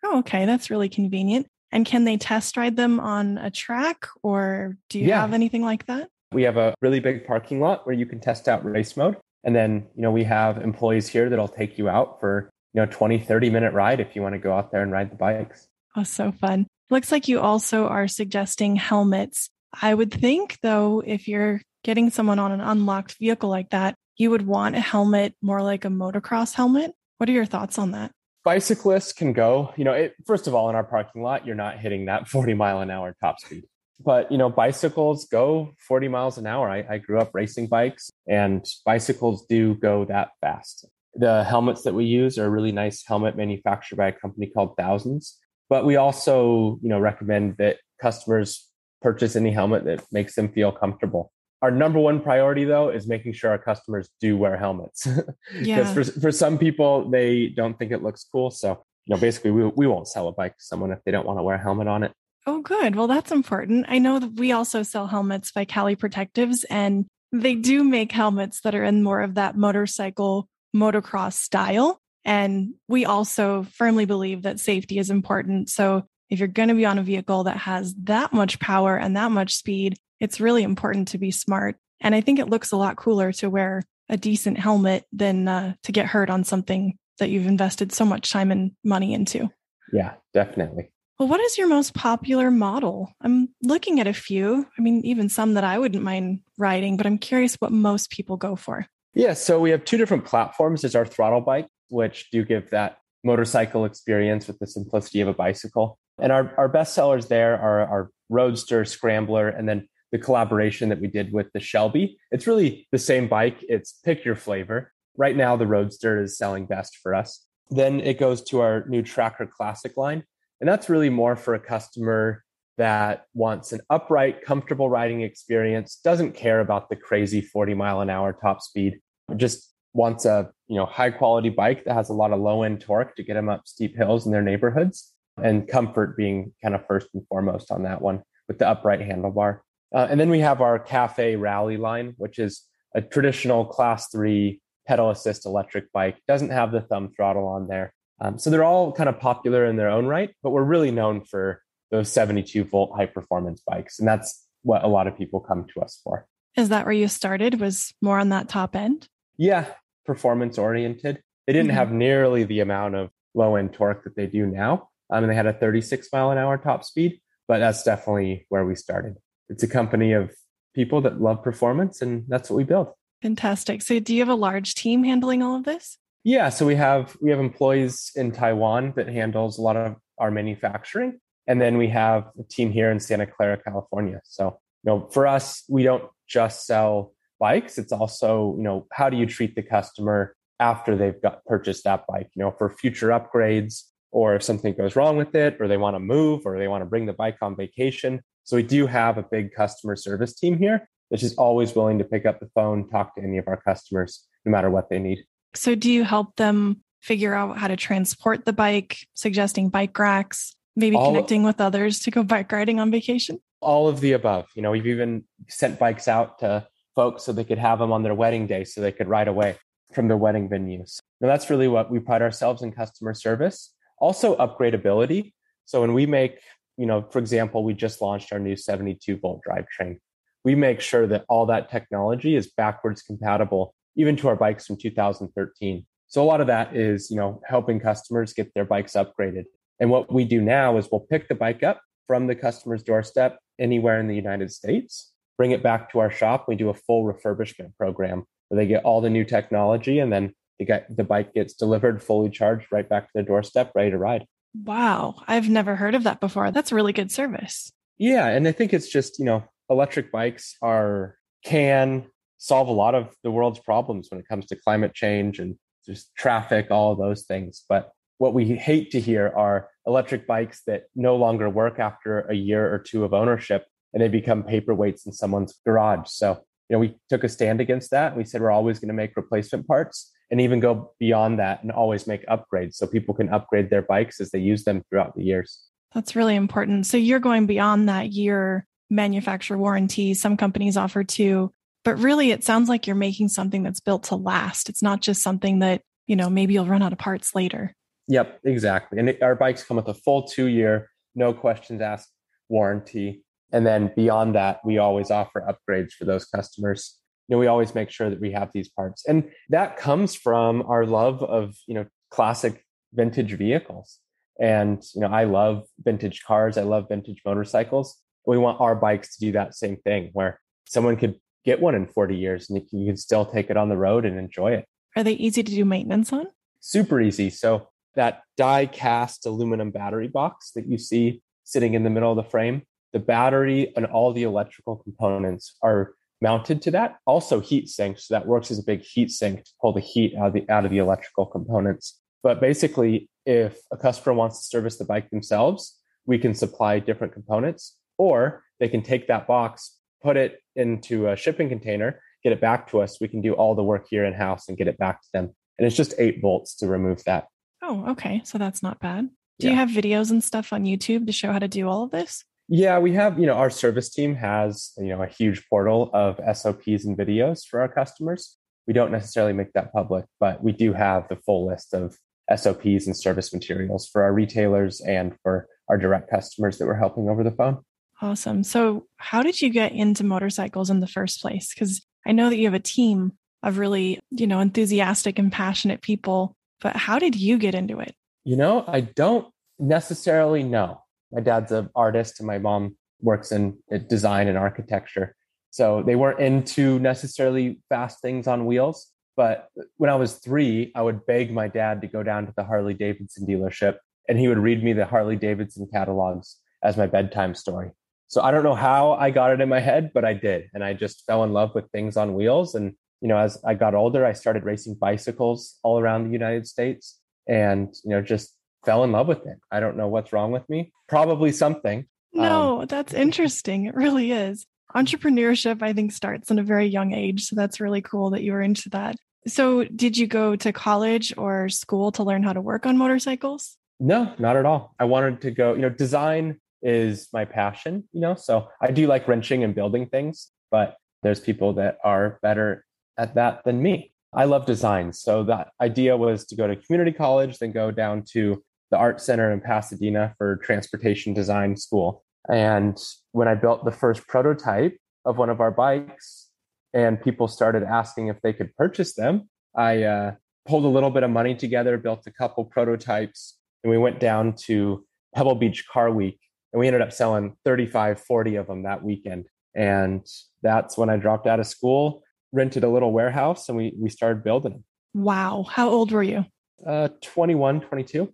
Oh, 0.04 0.20
okay. 0.20 0.46
That's 0.46 0.70
really 0.70 0.90
convenient. 0.90 1.48
And 1.72 1.86
can 1.86 2.04
they 2.04 2.18
test 2.18 2.58
ride 2.58 2.76
them 2.76 3.00
on 3.00 3.38
a 3.38 3.50
track 3.50 4.08
or 4.24 4.76
do 4.90 5.00
you 5.00 5.08
yeah. 5.08 5.22
have 5.22 5.34
anything 5.34 5.64
like 5.64 5.86
that? 5.86 6.10
We 6.34 6.44
have 6.44 6.58
a 6.58 6.74
really 6.82 7.00
big 7.00 7.26
parking 7.26 7.60
lot 7.60 7.86
where 7.86 7.96
you 7.96 8.06
can 8.06 8.20
test 8.20 8.48
out 8.48 8.64
race 8.66 8.98
mode. 8.98 9.18
And 9.44 9.56
then, 9.56 9.88
you 9.96 10.02
know, 10.02 10.12
we 10.12 10.24
have 10.26 10.58
employees 10.58 11.08
here 11.08 11.30
that'll 11.30 11.48
take 11.48 11.78
you 11.78 11.90
out 11.90 12.20
for, 12.20 12.50
you 12.74 12.82
know, 12.82 12.88
20, 12.92 13.20
30 13.20 13.50
minute 13.50 13.74
ride 13.74 14.00
if 14.00 14.16
you 14.16 14.22
want 14.22 14.34
to 14.34 14.40
go 14.40 14.54
out 14.54 14.72
there 14.72 14.82
and 14.82 14.92
ride 14.92 15.12
the 15.12 15.16
bikes. 15.16 15.68
Oh, 15.96 16.04
so 16.04 16.32
fun. 16.32 16.68
Looks 16.90 17.12
like 17.12 17.28
you 17.28 17.40
also 17.40 17.88
are 17.88 18.08
suggesting 18.08 18.76
helmets. 18.76 19.50
I 19.82 19.94
would 19.94 20.12
think, 20.12 20.60
though, 20.62 21.02
if 21.06 21.28
you're 21.28 21.62
getting 21.84 22.10
someone 22.10 22.40
on 22.40 22.52
an 22.52 22.62
unlocked 22.62 23.18
vehicle 23.18 23.50
like 23.50 23.70
that, 23.70 23.96
you 24.18 24.30
would 24.30 24.46
want 24.46 24.76
a 24.76 24.80
helmet 24.80 25.36
more 25.42 25.62
like 25.62 25.86
a 25.86 25.90
motocross 25.90 26.54
helmet. 26.54 26.94
What 27.18 27.30
are 27.30 27.34
your 27.34 27.46
thoughts 27.46 27.78
on 27.78 27.92
that? 27.92 28.12
Bicyclists 28.44 29.14
can 29.14 29.34
go, 29.34 29.74
you 29.78 29.84
know, 29.84 29.94
it, 29.94 30.16
first 30.26 30.48
of 30.48 30.56
all, 30.56 30.70
in 30.70 30.76
our 30.76 30.84
parking 30.84 31.22
lot, 31.22 31.46
you're 31.46 31.56
not 31.56 31.80
hitting 31.80 32.06
that 32.06 32.28
40 32.30 32.54
mile 32.54 32.82
an 32.82 32.90
hour 32.90 33.16
top 33.22 33.40
speed. 33.40 33.64
But, 34.04 34.32
you 34.32 34.38
know, 34.38 34.50
bicycles 34.50 35.26
go 35.26 35.74
40 35.88 36.08
miles 36.08 36.38
an 36.40 36.48
hour. 36.48 36.70
I, 36.70 36.84
I 36.90 36.98
grew 36.98 37.20
up 37.20 37.32
racing 37.34 37.68
bikes 37.68 38.10
and 38.28 38.66
bicycles 38.84 39.46
do 39.46 39.76
go 39.76 40.06
that 40.06 40.30
fast. 40.42 40.88
The 41.14 41.44
helmets 41.44 41.84
that 41.84 41.94
we 41.94 42.06
use 42.06 42.40
are 42.40 42.46
a 42.46 42.50
really 42.50 42.72
nice 42.72 43.04
helmet 43.06 43.38
manufactured 43.38 43.98
by 43.98 44.08
a 44.08 44.12
company 44.12 44.48
called 44.48 44.76
Thousands. 44.76 45.38
But 45.70 45.86
we 45.86 45.98
also, 45.98 46.80
you 46.82 46.90
know, 46.90 47.00
recommend 47.00 47.58
that 47.58 47.78
customers 48.02 48.68
purchase 49.02 49.36
any 49.36 49.52
helmet 49.52 49.86
that 49.86 50.04
makes 50.12 50.36
them 50.36 50.52
feel 50.52 50.72
comfortable. 50.72 51.32
Our 51.62 51.72
number 51.72 52.00
one 52.00 52.20
priority, 52.22 52.64
though, 52.64 52.90
is 52.90 53.08
making 53.08 53.34
sure 53.34 53.52
our 53.52 53.60
customers 53.60 54.10
do 54.20 54.38
wear 54.38 54.58
helmets. 54.58 55.08
Because 55.54 55.68
yeah. 55.68 55.94
for, 55.94 56.04
for 56.04 56.32
some 56.32 56.58
people, 56.58 57.10
they 57.10 57.48
don't 57.48 57.78
think 57.78 57.92
it 57.92 58.02
looks 58.02 58.26
cool. 58.32 58.50
So, 58.50 58.84
you 59.06 59.16
know, 59.16 59.22
basically, 59.22 59.52
we, 59.52 59.66
we 59.76 59.88
won't 59.88 60.08
sell 60.08 60.28
a 60.28 60.32
bike 60.32 60.58
to 60.58 60.64
someone 60.64 60.92
if 60.92 61.00
they 61.06 61.12
don't 61.12 61.26
want 61.26 61.38
to 61.40 61.44
wear 61.44 61.56
a 61.56 61.62
helmet 61.62 61.88
on 61.88 62.04
it. 62.04 62.14
Oh, 62.48 62.62
good. 62.62 62.96
Well, 62.96 63.08
that's 63.08 63.32
important. 63.32 63.86
I 63.90 64.00
know 64.00 64.18
that 64.18 64.34
we 64.34 64.52
also 64.52 64.82
sell 64.82 65.08
helmets 65.08 65.52
by 65.52 65.66
Kali 65.66 65.96
Protectives, 65.96 66.64
and 66.64 67.06
they 67.32 67.54
do 67.54 67.84
make 67.84 68.12
helmets 68.12 68.62
that 68.62 68.74
are 68.74 68.84
in 68.84 69.04
more 69.04 69.22
of 69.22 69.36
that 69.36 69.56
motorcycle 69.56 70.50
motocross 70.76 71.34
style. 71.34 72.00
And 72.26 72.74
we 72.88 73.06
also 73.06 73.64
firmly 73.64 74.06
believe 74.06 74.44
that 74.44 74.60
safety 74.60 74.98
is 74.98 75.10
important. 75.10 75.70
So 75.70 76.06
if 76.30 76.40
you're 76.40 76.48
going 76.48 76.70
to 76.70 76.76
be 76.76 76.86
on 76.86 77.00
a 77.00 77.04
vehicle 77.04 77.44
that 77.44 77.58
has 77.58 77.94
that 78.04 78.34
much 78.34 78.60
power 78.60 78.98
and 78.98 79.16
that 79.16 79.32
much 79.32 79.56
speed, 79.56 79.98
it's 80.22 80.40
really 80.40 80.64
important 80.64 81.10
to 81.10 81.18
be 81.18 81.32
smart. 81.32 81.76
And 82.00 82.16
I 82.16 82.22
think 82.22 82.40
it 82.40 82.50
looks 82.50 82.72
a 82.72 82.78
lot 82.78 82.96
cooler 82.96 83.34
to 83.34 83.50
wear 83.50 83.84
a 84.08 84.16
decent 84.16 84.58
helmet 84.58 85.06
than 85.12 85.48
uh, 85.48 85.74
to 85.84 85.92
get 85.92 86.06
hurt 86.06 86.30
on 86.30 86.44
something 86.44 86.98
that 87.20 87.30
you've 87.30 87.48
invested 87.48 87.92
so 87.92 88.06
much 88.06 88.32
time 88.32 88.52
and 88.52 88.72
money 88.84 89.14
into. 89.14 89.50
Yeah, 89.92 90.14
definitely. 90.34 90.92
Well, 91.20 91.28
what 91.28 91.42
is 91.42 91.58
your 91.58 91.68
most 91.68 91.94
popular 91.94 92.50
model? 92.50 93.14
I'm 93.22 93.50
looking 93.62 94.00
at 94.00 94.08
a 94.08 94.14
few. 94.14 94.66
I 94.78 94.82
mean, 94.82 95.02
even 95.06 95.30
some 95.30 95.56
that 95.56 95.64
I 95.64 95.78
wouldn't 95.78 96.04
mind 96.04 96.40
riding, 96.58 96.98
but 96.98 97.06
I'm 97.06 97.18
curious 97.18 97.56
what 97.56 97.72
most 97.72 98.10
people 98.10 98.38
go 98.38 98.56
for. 98.56 98.88
Yeah, 99.14 99.34
so 99.34 99.60
we 99.60 99.72
have 99.72 99.86
two 99.86 99.98
different 99.98 100.26
platforms. 100.26 100.82
There's 100.82 100.96
our 100.96 101.06
throttle 101.06 101.42
bike, 101.42 101.68
which 101.90 102.32
do 102.32 102.44
give 102.46 102.70
that 102.72 102.98
motorcycle 103.24 103.86
experience 103.86 104.48
with 104.48 104.58
the 104.60 104.68
simplicity 104.68 105.22
of 105.22 105.28
a 105.28 105.34
bicycle. 105.34 106.00
And 106.20 106.32
our, 106.32 106.54
our 106.58 106.68
best 106.68 106.94
sellers 106.94 107.28
there 107.28 107.60
are 107.60 107.82
our 107.82 108.12
Roadster, 108.30 108.86
Scrambler, 108.86 109.50
and 109.50 109.68
then 109.68 109.88
the 110.12 110.20
collaboration 110.20 110.90
that 110.90 111.00
we 111.00 111.08
did 111.08 111.32
with 111.32 111.52
the 111.54 111.60
Shelby. 111.60 112.18
It's 112.32 112.48
really 112.48 112.88
the 112.92 112.98
same 112.98 113.28
bike, 113.28 113.58
it's 113.68 113.94
pick 114.04 114.26
your 114.26 114.36
flavor. 114.36 114.92
Right 115.18 115.36
now, 115.36 115.56
the 115.56 115.68
Roadster 115.68 116.22
is 116.22 116.38
selling 116.38 116.66
best 116.66 116.98
for 116.98 117.14
us. 117.14 117.46
Then 117.70 118.02
it 118.02 118.20
goes 118.20 118.42
to 118.46 118.62
our 118.62 118.86
new 118.88 119.02
Tracker 119.02 119.46
Classic 119.46 119.96
line. 119.98 120.24
And 120.60 120.68
that's 120.68 120.90
really 120.90 121.10
more 121.10 121.36
for 121.36 121.56
a 121.56 121.60
customer 121.60 122.44
that 122.78 123.26
wants 123.34 123.74
an 123.74 123.82
upright, 123.90 124.44
comfortable 124.44 124.90
riding 124.90 125.22
experience, 125.22 126.00
doesn't 126.04 126.34
care 126.34 126.60
about 126.60 126.90
the 126.90 126.96
crazy 126.96 127.42
40 127.42 127.74
mile 127.74 128.02
an 128.02 128.10
hour 128.10 128.34
top 128.34 128.62
speed, 128.62 129.00
just 129.36 129.72
wants 129.94 130.26
a 130.26 130.50
you 130.68 130.78
know 130.78 130.86
high 130.86 131.12
quality 131.12 131.50
bike 131.50 131.84
that 131.84 131.94
has 131.94 132.10
a 132.10 132.14
lot 132.14 132.32
of 132.32 132.40
low 132.40 132.64
end 132.64 132.80
torque 132.80 133.16
to 133.16 133.24
get 133.24 133.34
them 133.34 133.50
up 133.50 133.68
steep 133.68 133.96
hills 133.96 134.26
in 134.26 134.32
their 134.32 134.42
neighborhoods 134.42 135.12
and 135.42 135.68
comfort 135.68 136.16
being 136.16 136.54
kind 136.62 136.76
of 136.76 136.86
first 136.86 137.10
and 137.14 137.28
foremost 137.28 137.72
on 137.72 137.84
that 137.84 138.02
one 138.02 138.22
with 138.48 138.60
the 138.60 138.68
upright 138.68 139.00
handlebar. 139.00 139.60
Uh, 139.94 140.08
and 140.10 140.20
then 140.20 140.30
we 140.30 140.40
have 140.40 140.62
our 140.62 140.80
Cafe 140.80 141.36
Rally 141.36 141.78
line, 141.78 142.14
which 142.18 142.40
is 142.40 142.66
a 142.96 143.02
traditional 143.02 143.66
class 143.66 144.10
three 144.10 144.62
pedal 144.88 145.10
assist 145.10 145.46
electric 145.46 145.92
bike. 145.92 146.18
Doesn't 146.28 146.50
have 146.50 146.72
the 146.72 146.82
thumb 146.82 147.12
throttle 147.16 147.48
on 147.48 147.68
there. 147.68 147.94
Um, 148.20 148.38
so 148.38 148.50
they're 148.50 148.64
all 148.64 148.92
kind 148.92 149.10
of 149.10 149.20
popular 149.20 149.66
in 149.66 149.78
their 149.78 149.90
own 149.90 150.06
right, 150.06 150.30
but 150.44 150.52
we're 150.52 150.64
really 150.64 150.92
known 150.92 151.22
for 151.22 151.62
those 151.90 152.12
72 152.12 152.64
volt 152.64 152.92
high 152.96 153.08
performance 153.08 153.62
bikes. 153.66 154.00
And 154.00 154.08
that's 154.08 154.46
what 154.64 154.84
a 154.84 154.88
lot 154.88 155.08
of 155.08 155.18
people 155.18 155.40
come 155.40 155.66
to 155.74 155.82
us 155.82 156.00
for. 156.04 156.28
Is 156.56 156.70
that 156.70 156.86
where 156.86 156.94
you 156.94 157.08
started? 157.08 157.60
Was 157.60 157.94
more 158.02 158.20
on 158.20 158.30
that 158.30 158.50
top 158.50 158.76
end? 158.76 159.08
Yeah, 159.38 159.66
performance 160.06 160.58
oriented. 160.58 161.22
They 161.48 161.54
didn't 161.54 161.70
mm-hmm. 161.70 161.78
have 161.78 161.92
nearly 161.92 162.44
the 162.44 162.60
amount 162.60 162.96
of 162.96 163.10
low 163.34 163.56
end 163.56 163.74
torque 163.74 164.04
that 164.04 164.16
they 164.16 164.28
do 164.28 164.46
now. 164.46 164.90
Um, 165.10 165.24
and 165.24 165.32
they 165.32 165.36
had 165.36 165.48
a 165.48 165.54
36 165.54 166.08
mile 166.14 166.32
an 166.32 166.38
hour 166.38 166.58
top 166.58 166.84
speed, 166.84 167.22
but 167.48 167.60
that's 167.60 167.84
definitely 167.84 168.46
where 168.50 168.66
we 168.66 168.76
started. 168.76 169.16
It's 169.52 169.64
a 169.64 169.68
company 169.68 170.14
of 170.14 170.32
people 170.74 171.02
that 171.02 171.22
love 171.22 171.44
performance, 171.44 172.02
and 172.02 172.24
that's 172.28 172.50
what 172.50 172.56
we 172.56 172.64
build. 172.64 172.88
Fantastic. 173.22 173.82
So, 173.82 174.00
do 174.00 174.14
you 174.16 174.22
have 174.22 174.30
a 174.30 174.36
large 174.36 174.74
team 174.74 175.04
handling 175.04 175.44
all 175.44 175.58
of 175.58 175.66
this? 175.66 175.98
Yeah, 176.24 176.50
so 176.50 176.66
we 176.66 176.76
have 176.76 177.18
we 177.22 177.30
have 177.32 177.40
employees 177.40 178.12
in 178.16 178.32
Taiwan 178.32 178.94
that 178.96 179.08
handles 179.08 179.58
a 179.58 179.62
lot 179.62 179.76
of 179.76 179.96
our 180.18 180.32
manufacturing, 180.32 181.20
and 181.48 181.60
then 181.60 181.78
we 181.78 181.90
have 181.90 182.30
a 182.40 182.44
team 182.44 182.72
here 182.72 182.92
in 182.92 183.00
Santa 183.00 183.26
Clara, 183.26 183.58
California. 183.62 184.22
So, 184.24 184.60
you 184.84 184.92
know, 184.92 185.10
for 185.12 185.28
us, 185.28 185.64
we 185.68 185.84
don't 185.84 186.06
just 186.28 186.66
sell 186.66 187.14
bikes. 187.40 187.78
It's 187.78 187.92
also, 187.92 188.56
you 188.58 188.64
know, 188.64 188.88
how 188.92 189.10
do 189.10 189.18
you 189.18 189.26
treat 189.26 189.56
the 189.56 189.64
customer 189.64 190.36
after 190.60 190.96
they've 190.96 191.20
got 191.22 191.44
purchased 191.46 191.84
that 191.84 192.06
bike? 192.08 192.30
You 192.36 192.44
know, 192.44 192.52
for 192.52 192.70
future 192.70 193.10
upgrades, 193.10 193.84
or 194.12 194.36
if 194.36 194.44
something 194.44 194.76
goes 194.76 194.96
wrong 194.96 195.18
with 195.18 195.34
it, 195.36 195.58
or 195.60 195.68
they 195.68 195.78
want 195.78 195.96
to 195.96 196.00
move, 196.00 196.44
or 196.46 196.60
they 196.60 196.68
want 196.68 196.84
to 196.84 196.86
bring 196.86 197.08
the 197.08 197.14
bike 197.14 197.38
on 197.42 197.56
vacation. 197.56 198.22
So 198.44 198.56
we 198.56 198.64
do 198.64 198.88
have 198.88 199.18
a 199.18 199.24
big 199.24 199.54
customer 199.54 199.96
service 199.96 200.34
team 200.34 200.58
here, 200.58 200.88
which 201.10 201.24
is 201.24 201.36
always 201.36 201.76
willing 201.76 201.98
to 202.00 202.04
pick 202.04 202.26
up 202.26 202.40
the 202.40 202.50
phone, 202.56 202.90
talk 202.90 203.16
to 203.16 203.22
any 203.22 203.38
of 203.38 203.48
our 203.48 203.58
customers, 203.58 204.28
no 204.46 204.52
matter 204.52 204.70
what 204.70 204.90
they 204.90 205.00
need. 205.00 205.24
So 205.54 205.76
do 205.76 205.92
you 205.92 206.04
help 206.04 206.36
them 206.38 206.82
figure 207.02 207.34
out 207.34 207.58
how 207.58 207.68
to 207.68 207.76
transport 207.76 208.46
the 208.46 208.54
bike, 208.54 208.98
suggesting 209.14 209.70
bike 209.70 209.98
racks, 209.98 210.56
maybe 210.76 210.96
all 210.96 211.12
connecting 211.12 211.44
with 211.44 211.60
others 211.60 212.00
to 212.00 212.12
go 212.12 212.24
bike 212.24 212.52
riding 212.52 212.80
on 212.80 212.92
vacation? 212.92 213.40
All 213.60 213.88
of 213.88 214.00
the 214.00 214.14
above. 214.14 214.48
You 214.56 214.62
know, 214.62 214.72
we've 214.72 214.88
even 214.88 215.24
sent 215.50 215.80
bikes 215.80 216.08
out 216.08 216.40
to 216.40 216.68
folks 216.96 217.24
so 217.24 217.32
they 217.32 217.44
could 217.44 217.58
have 217.58 217.80
them 217.80 217.92
on 217.92 218.04
their 218.04 218.16
wedding 218.16 218.48
day 218.48 218.64
so 218.64 218.82
they 218.82 218.92
could 218.92 219.08
ride 219.08 219.28
away 219.28 219.58
from 219.94 220.08
their 220.08 220.18
wedding 220.18 220.50
venues. 220.50 221.00
Now 221.20 221.28
that's 221.28 221.50
really 221.50 221.68
what 221.68 221.92
we 221.92 222.00
pride 222.00 222.22
ourselves 222.22 222.62
in 222.62 222.72
customer 222.72 223.14
service. 223.14 223.74
Also 223.98 224.36
upgradability. 224.38 225.34
So 225.66 225.82
when 225.82 225.94
we 225.94 226.06
make, 226.06 226.40
you 226.82 226.88
know, 226.88 227.06
for 227.12 227.20
example, 227.20 227.64
we 227.64 227.76
just 227.76 228.02
launched 228.02 228.34
our 228.34 228.40
new 228.40 228.56
72 228.56 229.16
volt 229.18 229.42
drivetrain. 229.48 230.00
We 230.44 230.56
make 230.56 230.82
sure 230.82 231.06
that 231.06 231.26
all 231.30 231.46
that 231.46 231.70
technology 231.70 232.36
is 232.36 232.52
backwards 232.58 233.04
compatible 233.04 233.76
even 233.96 234.16
to 234.16 234.30
our 234.30 234.36
bikes 234.36 234.66
from 234.66 234.78
2013. 234.78 235.86
So 236.08 236.24
a 236.24 236.26
lot 236.26 236.42
of 236.42 236.48
that 236.48 236.76
is, 236.76 237.12
you 237.12 237.18
know, 237.18 237.40
helping 237.46 237.80
customers 237.80 238.34
get 238.34 238.52
their 238.56 238.66
bikes 238.66 238.94
upgraded. 238.94 239.44
And 239.80 239.92
what 239.92 240.12
we 240.12 240.26
do 240.26 240.42
now 240.42 240.78
is 240.78 240.90
we'll 240.92 241.02
pick 241.02 241.28
the 241.28 241.36
bike 241.36 241.62
up 241.62 241.80
from 242.08 242.26
the 242.26 242.36
customer's 242.36 242.82
doorstep 242.82 243.38
anywhere 243.60 244.00
in 244.00 244.08
the 244.08 244.16
United 244.16 244.52
States, 244.52 245.12
bring 245.38 245.52
it 245.52 245.62
back 245.62 245.92
to 245.92 246.00
our 246.00 246.10
shop. 246.10 246.46
We 246.48 246.56
do 246.56 246.70
a 246.70 246.74
full 246.74 247.06
refurbishment 247.06 247.78
program 247.78 248.24
where 248.48 248.60
they 248.60 248.68
get 248.68 248.84
all 248.86 249.02
the 249.02 249.10
new 249.12 249.24
technology 249.24 250.00
and 250.00 250.12
then 250.12 250.34
the, 250.58 250.84
the 250.90 251.04
bike 251.04 251.36
gets 251.36 251.54
delivered 251.54 252.02
fully 252.02 252.32
charged 252.32 252.66
right 252.72 252.90
back 252.90 253.04
to 253.04 253.12
the 253.14 253.24
doorstep, 253.24 253.72
ready 253.76 253.92
to 253.92 254.00
ride. 254.00 254.26
Wow. 254.54 255.24
I've 255.28 255.50
never 255.50 255.76
heard 255.76 255.96
of 255.96 256.04
that 256.04 256.20
before. 256.20 256.52
That's 256.52 256.72
really 256.72 256.94
good 256.94 257.12
service. 257.12 257.72
Yeah. 257.98 258.28
And 258.28 258.48
I 258.48 258.52
think 258.52 258.74
it's 258.74 258.90
just, 258.90 259.20
you 259.20 259.26
know, 259.26 259.44
electric 259.70 260.12
bikes 260.12 260.56
are 260.62 261.16
can 261.46 262.08
solve 262.38 262.68
a 262.68 262.74
lot 262.74 262.96
of 262.96 263.16
the 263.24 263.32
world's 263.32 263.60
problems 263.60 264.10
when 264.10 264.20
it 264.20 264.28
comes 264.28 264.46
to 264.48 264.56
climate 264.56 264.94
change 264.94 265.40
and 265.40 265.56
just 265.86 266.14
traffic, 266.16 266.68
all 266.72 266.96
those 266.96 267.24
things. 267.24 267.64
But 267.68 267.92
what 268.18 268.34
we 268.34 268.56
hate 268.56 268.92
to 268.92 269.00
hear 269.00 269.32
are 269.36 269.70
electric 269.88 270.28
bikes 270.28 270.62
that 270.68 270.84
no 270.96 271.16
longer 271.16 271.50
work 271.50 271.80
after 271.80 272.22
a 272.22 272.36
year 272.36 272.72
or 272.74 272.78
two 272.78 273.04
of 273.04 273.14
ownership 273.14 273.66
and 273.94 274.02
they 274.02 274.08
become 274.08 274.44
paperweights 274.44 275.06
in 275.06 275.12
someone's 275.12 275.60
garage. 275.66 276.08
So, 276.10 276.44
you 276.70 276.76
know, 276.76 276.80
we 276.80 276.98
took 277.10 277.24
a 277.24 277.30
stand 277.30 277.62
against 277.62 277.92
that. 277.92 278.16
We 278.16 278.26
said 278.26 278.42
we're 278.42 278.52
always 278.52 278.80
going 278.80 278.90
to 278.90 278.94
make 278.94 279.16
replacement 279.16 279.68
parts 279.68 280.12
and 280.32 280.42
even 280.42 280.60
go 280.62 280.94
beyond 280.98 281.38
that 281.40 281.62
and 281.62 281.72
always 281.72 282.08
make 282.08 282.26
upgrades 282.26 282.76
so 282.76 282.88
people 282.88 283.14
can 283.14 283.30
upgrade 283.30 283.70
their 283.70 283.82
bikes 283.82 284.20
as 284.22 284.32
they 284.32 284.40
use 284.40 284.64
them 284.64 284.82
throughout 284.90 285.14
the 285.14 285.24
years. 285.24 285.60
That's 285.94 286.16
really 286.16 286.36
important. 286.36 286.86
So 286.86 286.96
you're 286.96 287.20
going 287.20 287.46
beyond 287.46 287.90
that 287.90 288.14
year 288.14 288.66
manufacturer 288.90 289.58
warranty. 289.58 290.14
Some 290.14 290.38
companies 290.38 290.78
offer 290.78 291.04
too, 291.04 291.52
But 291.84 291.98
really, 291.98 292.32
it 292.32 292.44
sounds 292.44 292.70
like 292.70 292.86
you're 292.86 292.96
making 292.96 293.30
something 293.30 293.64
that's 293.64 293.80
built 293.80 294.04
to 294.04 294.16
last. 294.16 294.70
It's 294.70 294.84
not 294.84 295.02
just 295.02 295.24
something 295.24 295.60
that, 295.60 295.82
you 296.08 296.16
know, 296.16 296.30
maybe 296.30 296.54
you'll 296.54 296.66
run 296.66 296.84
out 296.84 296.94
of 296.94 297.00
parts 297.00 297.34
later. 297.34 297.74
Yep, 298.08 298.42
exactly. 298.44 299.00
And 299.00 299.10
it, 299.10 299.24
our 299.24 299.36
bikes 299.36 299.64
come 299.64 299.78
with 299.78 299.88
a 299.88 299.94
full 299.94 300.24
two 300.24 300.48
year, 300.48 300.90
no 301.16 301.34
questions 301.34 301.82
asked 301.82 302.12
warranty. 302.50 303.24
And 303.52 303.66
then 303.66 303.92
beyond 303.96 304.36
that, 304.36 304.60
we 304.64 304.78
always 304.78 305.12
offer 305.12 305.46
upgrades 305.48 305.92
for 305.92 306.06
those 306.06 306.26
customers. 306.26 306.98
You 307.28 307.36
know, 307.36 307.40
we 307.40 307.48
always 307.48 307.74
make 307.76 307.90
sure 307.90 308.10
that 308.10 308.20
we 308.20 308.32
have 308.32 308.50
these 308.54 308.70
parts. 308.70 309.06
And 309.08 309.32
that 309.50 309.78
comes 309.78 310.16
from 310.16 310.64
our 310.64 310.86
love 310.86 311.24
of, 311.24 311.56
you 311.68 311.76
know, 311.76 311.86
classic 312.10 312.66
vintage 312.94 313.34
vehicles. 313.38 314.00
And, 314.40 314.84
you 314.94 315.02
know, 315.02 315.08
I 315.08 315.26
love 315.26 315.66
vintage 315.84 316.24
cars. 316.24 316.58
I 316.58 316.64
love 316.64 316.88
vintage 316.90 317.22
motorcycles. 317.26 317.98
We 318.26 318.38
want 318.38 318.60
our 318.60 318.76
bikes 318.76 319.16
to 319.18 319.26
do 319.26 319.32
that 319.34 319.56
same 319.56 319.78
thing 319.78 320.10
where 320.14 320.40
someone 320.68 320.98
could 320.98 321.20
get 321.46 321.62
one 321.62 321.76
in 321.76 321.88
40 321.88 322.16
years 322.16 322.50
and 322.50 322.62
you 322.72 322.86
can 322.86 322.98
still 322.98 323.26
take 323.26 323.50
it 323.50 323.58
on 323.58 323.70
the 323.70 323.78
road 323.78 324.06
and 324.06 324.18
enjoy 324.18 324.54
it. 324.54 324.66
Are 324.96 325.04
they 325.04 325.14
easy 325.14 325.44
to 325.44 325.52
do 325.52 325.66
maintenance 325.66 326.12
on? 326.12 326.28
Super 326.60 327.02
easy. 327.02 327.30
So 327.30 327.70
that 327.96 328.22
die 328.38 328.66
cast 328.66 329.26
aluminum 329.26 329.72
battery 329.72 330.08
box 330.08 330.52
that 330.56 330.68
you 330.68 330.78
see 330.78 331.22
sitting 331.44 331.74
in 331.74 331.84
the 331.84 331.90
middle 331.90 332.12
of 332.12 332.16
the 332.16 332.30
frame, 332.30 332.62
the 332.94 333.00
battery 333.00 333.74
and 333.76 333.86
all 333.86 334.14
the 334.14 334.24
electrical 334.24 334.78
components 334.78 335.56
are 335.62 335.96
mounted 336.22 336.62
to 336.64 336.72
that. 336.72 336.98
Also 337.06 337.40
heat 337.40 337.68
sink. 337.70 338.00
So 338.00 338.14
that 338.14 338.28
works 338.28 338.52
as 338.52 338.60
a 338.60 338.64
big 338.64 338.82
heat 338.82 339.12
sink 339.12 339.44
to 339.44 339.52
pull 339.62 339.74
the 339.74 339.82
heat 339.82 340.16
out 340.16 340.28
of 340.28 340.34
the, 340.34 340.50
out 340.50 340.66
of 340.66 340.72
the 340.72 340.78
electrical 340.78 341.26
components. 341.26 342.00
But 342.24 342.40
basically, 342.40 343.10
if 343.26 343.58
a 343.72 343.78
customer 343.78 344.14
wants 344.14 344.40
to 344.40 344.46
service 344.46 344.78
the 344.78 344.86
bike 344.86 345.10
themselves, 345.10 345.80
we 346.06 346.18
can 346.18 346.34
supply 346.34 346.80
different 346.80 347.14
components, 347.14 347.78
or 347.98 348.44
they 348.60 348.68
can 348.68 348.82
take 348.82 349.08
that 349.08 349.28
box, 349.28 349.78
put 350.04 350.18
it 350.18 350.40
into 350.56 351.08
a 351.08 351.16
shipping 351.16 351.50
container, 351.50 352.00
get 352.24 352.34
it 352.34 352.42
back 352.42 352.70
to 352.72 352.82
us. 352.82 353.00
We 353.02 353.08
can 353.08 353.22
do 353.22 353.34
all 353.34 353.56
the 353.56 353.64
work 353.64 353.88
here 353.90 354.06
in 354.06 354.14
house 354.14 354.48
and 354.48 354.58
get 354.58 354.68
it 354.68 354.78
back 354.78 355.02
to 355.02 355.08
them. 355.14 355.32
And 355.58 355.68
it's 355.68 355.76
just 355.76 355.94
eight 355.98 356.22
volts 356.22 356.56
to 356.58 356.68
remove 356.68 357.04
that. 357.06 357.28
Oh, 357.62 357.92
okay. 357.92 358.22
So 358.24 358.38
that's 358.38 358.64
not 358.64 358.80
bad. 358.80 359.10
Do 359.40 359.48
yeah. 359.48 359.52
you 359.52 359.56
have 359.58 359.70
videos 359.70 360.12
and 360.12 360.24
stuff 360.24 360.54
on 360.54 360.66
YouTube 360.66 361.06
to 361.08 361.12
show 361.12 361.32
how 361.32 361.40
to 361.40 361.48
do 361.48 361.68
all 361.68 361.84
of 361.84 361.92
this? 361.92 362.24
Yeah, 362.54 362.80
we 362.80 362.92
have, 362.96 363.18
you 363.18 363.28
know, 363.28 363.36
our 363.36 363.50
service 363.50 363.90
team 363.90 364.14
has, 364.16 364.74
you 364.78 364.88
know, 364.88 365.02
a 365.02 365.08
huge 365.08 365.48
portal 365.50 365.90
of 365.94 366.18
SOPs 366.36 366.84
and 366.84 366.98
videos 366.98 367.48
for 367.48 367.62
our 367.62 367.70
customers. 367.70 368.36
We 368.68 368.74
don't 368.74 368.92
necessarily 368.92 369.32
make 369.32 369.54
that 369.54 369.72
public, 369.72 370.04
but 370.20 370.44
we 370.44 370.52
do 370.52 370.74
have 370.74 371.08
the 371.08 371.16
full 371.16 371.48
list 371.48 371.74
of 371.74 371.98
SOPs 372.36 372.88
and 372.88 372.98
service 372.98 373.34
materials 373.34 373.88
for 373.88 374.04
our 374.04 374.12
retailers 374.12 374.82
and 374.82 375.16
for 375.24 375.48
our 375.70 375.78
direct 375.78 376.12
customers 376.12 376.58
that 376.58 376.66
we're 376.66 376.76
helping 376.76 377.08
over 377.08 377.24
the 377.24 377.32
phone. 377.32 377.60
Awesome. 378.02 378.44
So, 378.44 378.86
how 378.98 379.24
did 379.24 379.42
you 379.42 379.50
get 379.50 379.72
into 379.72 380.04
motorcycles 380.04 380.70
in 380.70 380.82
the 380.82 380.88
first 380.88 381.22
place? 381.22 381.54
Because 381.54 381.82
I 382.06 382.12
know 382.12 382.30
that 382.30 382.36
you 382.36 382.48
have 382.48 382.54
a 382.54 382.60
team 382.60 383.14
of 383.44 383.60
really, 383.60 383.98
you 384.10 384.28
know, 384.28 384.42
enthusiastic 384.42 385.18
and 385.18 385.32
passionate 385.32 385.82
people, 385.82 386.36
but 386.60 386.76
how 386.76 387.00
did 387.00 387.16
you 387.16 387.38
get 387.38 387.56
into 387.56 387.80
it? 387.80 387.96
You 388.26 388.36
know, 388.36 388.66
I 388.68 388.82
don't 388.82 389.32
necessarily 389.58 390.44
know. 390.44 390.82
My 391.12 391.22
dad's 391.22 391.52
an 391.52 391.70
artist 391.76 392.20
and 392.20 392.28
my 392.28 392.38
mom 392.38 392.78
works 393.02 393.32
in 393.32 393.58
uh, 393.74 393.78
design 393.78 394.28
and 394.28 394.38
architecture. 394.38 395.16
So 395.50 395.84
they 395.84 395.96
weren't 395.96 396.20
into 396.20 396.80
necessarily 396.80 397.60
fast 397.70 398.02
things 398.02 398.28
on 398.28 398.46
wheels. 398.46 398.88
But 399.18 399.50
uh, 399.60 399.64
when 399.78 399.90
I 399.90 399.96
was 399.96 400.16
three, 400.16 400.72
I 400.76 400.82
would 400.82 401.06
beg 401.06 401.34
my 401.34 401.48
dad 401.48 401.82
to 401.82 401.88
go 401.88 402.04
down 402.04 402.26
to 402.28 402.34
the 402.36 402.44
Harley 402.44 402.74
Davidson 402.74 403.28
dealership 403.28 403.78
and 404.08 404.20
he 404.20 404.28
would 404.28 404.38
read 404.38 404.64
me 404.64 404.74
the 404.74 404.86
Harley 404.86 405.16
Davidson 405.16 405.68
catalogs 405.72 406.38
as 406.64 406.78
my 406.78 406.88
bedtime 406.88 407.36
story. 407.36 407.72
So 408.08 408.22
I 408.22 408.32
don't 408.32 408.44
know 408.44 408.56
how 408.56 408.94
I 408.94 409.10
got 409.10 409.32
it 409.32 409.40
in 409.40 409.48
my 409.48 409.60
head, 409.60 409.92
but 409.94 410.04
I 410.04 410.14
did. 410.14 410.50
And 410.54 410.64
I 410.64 410.74
just 410.74 411.06
fell 411.06 411.24
in 411.24 411.32
love 411.32 411.56
with 411.56 411.70
things 411.72 411.96
on 411.96 412.14
wheels. 412.14 412.56
And, 412.56 412.74
you 413.00 413.08
know, 413.08 413.18
as 413.18 413.42
I 413.46 413.54
got 413.54 413.74
older, 413.74 414.06
I 414.06 414.14
started 414.14 414.44
racing 414.44 414.76
bicycles 414.76 415.58
all 415.64 415.80
around 415.80 416.04
the 416.04 416.12
United 416.12 416.46
States 416.46 417.00
and, 417.28 417.74
you 417.86 417.92
know, 417.92 418.02
just 418.02 418.36
fell 418.66 418.84
in 418.84 418.92
love 418.92 419.08
with 419.08 419.26
it. 419.26 419.38
I 419.52 419.60
don't 419.60 419.78
know 419.78 419.88
what's 419.88 420.14
wrong 420.14 420.32
with 420.32 420.48
me. 420.50 420.72
Probably 420.88 421.32
something. 421.32 421.88
No, 422.14 422.62
um, 422.62 422.68
that's 422.68 422.94
interesting. 422.94 423.66
It 423.66 423.76
really 423.76 424.12
is. 424.12 424.46
Entrepreneurship, 424.76 425.62
I 425.62 425.74
think, 425.74 425.92
starts 425.92 426.32
in 426.32 426.40
a 426.40 426.44
very 426.44 426.68
young 426.68 426.94
age. 426.94 427.26
So 427.26 427.36
that's 427.36 427.60
really 427.60 427.82
cool 427.82 428.12
that 428.12 428.24
you 428.24 428.34
were 428.34 428.42
into 428.42 428.70
that. 428.70 428.96
So, 429.28 429.66
did 429.66 429.98
you 429.98 430.08
go 430.08 430.36
to 430.36 430.52
college 430.52 431.14
or 431.16 431.48
school 431.48 431.92
to 431.94 432.04
learn 432.04 432.24
how 432.24 432.34
to 432.34 432.42
work 432.42 432.66
on 432.66 432.78
motorcycles? 432.78 433.56
No, 433.80 434.14
not 434.18 434.36
at 434.36 434.46
all. 434.46 434.74
I 434.80 434.86
wanted 434.86 435.22
to 435.22 435.32
go, 435.32 435.54
you 435.54 435.62
know, 435.62 435.70
design 435.70 436.40
is 436.64 437.08
my 437.14 437.26
passion, 437.26 437.88
you 437.92 438.02
know, 438.02 438.16
so 438.16 438.48
I 438.62 438.72
do 438.72 438.88
like 438.88 439.08
wrenching 439.08 439.44
and 439.44 439.54
building 439.54 439.88
things, 439.88 440.32
but 440.50 440.78
there's 441.04 441.20
people 441.20 441.54
that 441.54 441.78
are 441.84 442.20
better 442.22 442.66
at 442.98 443.16
that 443.16 443.44
than 443.44 443.62
me. 443.62 443.92
I 444.14 444.26
love 444.26 444.46
design. 444.48 444.92
So, 444.92 445.24
that 445.26 445.50
idea 445.62 445.96
was 445.96 446.26
to 446.26 446.36
go 446.36 446.48
to 446.48 446.56
community 446.56 446.92
college, 446.92 447.38
then 447.38 447.52
go 447.52 447.70
down 447.70 448.04
to 448.14 448.44
the 448.72 448.78
art 448.78 449.02
center 449.02 449.32
in 449.32 449.42
Pasadena 449.42 450.16
for 450.18 450.38
transportation 450.38 451.14
design 451.14 451.56
school. 451.58 452.04
And 452.30 452.82
when 453.12 453.28
I 453.28 453.36
built 453.36 453.66
the 453.66 453.72
first 453.72 454.08
prototype 454.08 454.78
of 455.06 455.18
one 455.18 455.30
of 455.30 455.40
our 455.42 455.52
bikes, 455.52 456.30
and 456.74 457.02
people 457.02 457.28
started 457.28 457.64
asking 457.64 458.08
if 458.08 458.22
they 458.22 458.34
could 458.34 458.56
purchase 458.56 458.96
them, 458.96 459.30
I 459.56 459.84
uh, 459.84 460.12
pulled 460.48 460.64
a 460.64 460.70
little 460.70 460.90
bit 460.90 461.04
of 461.04 461.12
money 461.12 461.36
together, 461.36 461.78
built 461.78 462.08
a 462.08 462.12
couple 462.12 462.46
prototypes, 462.46 463.38
and 463.64 463.72
we 463.72 463.78
went 463.78 464.00
down 464.00 464.36
to 464.46 464.86
Pebble 465.14 465.36
Beach 465.36 465.66
Car 465.68 465.92
Week. 465.92 466.20
And 466.54 466.60
we 466.60 466.68
ended 466.68 466.82
up 466.82 466.92
selling 466.92 467.36
35, 467.46 468.02
40 468.02 468.36
of 468.36 468.48
them 468.48 468.64
that 468.64 468.84
weekend. 468.84 469.28
And 469.56 470.06
that's 470.42 470.78
when 470.78 470.90
I 470.90 470.98
dropped 470.98 471.28
out 471.28 471.40
of 471.40 471.48
school, 471.48 472.04
rented 472.32 472.64
a 472.64 472.70
little 472.70 472.92
warehouse, 472.92 473.50
and 473.50 473.58
we, 473.58 473.74
we 473.78 473.90
started 473.90 474.24
building 474.24 474.54
them. 474.54 474.64
Wow. 474.94 475.46
How 475.50 475.70
old 475.70 475.92
were 475.92 476.04
you? 476.04 476.26
Uh, 476.66 476.90
21, 477.02 477.62
22. 477.62 478.14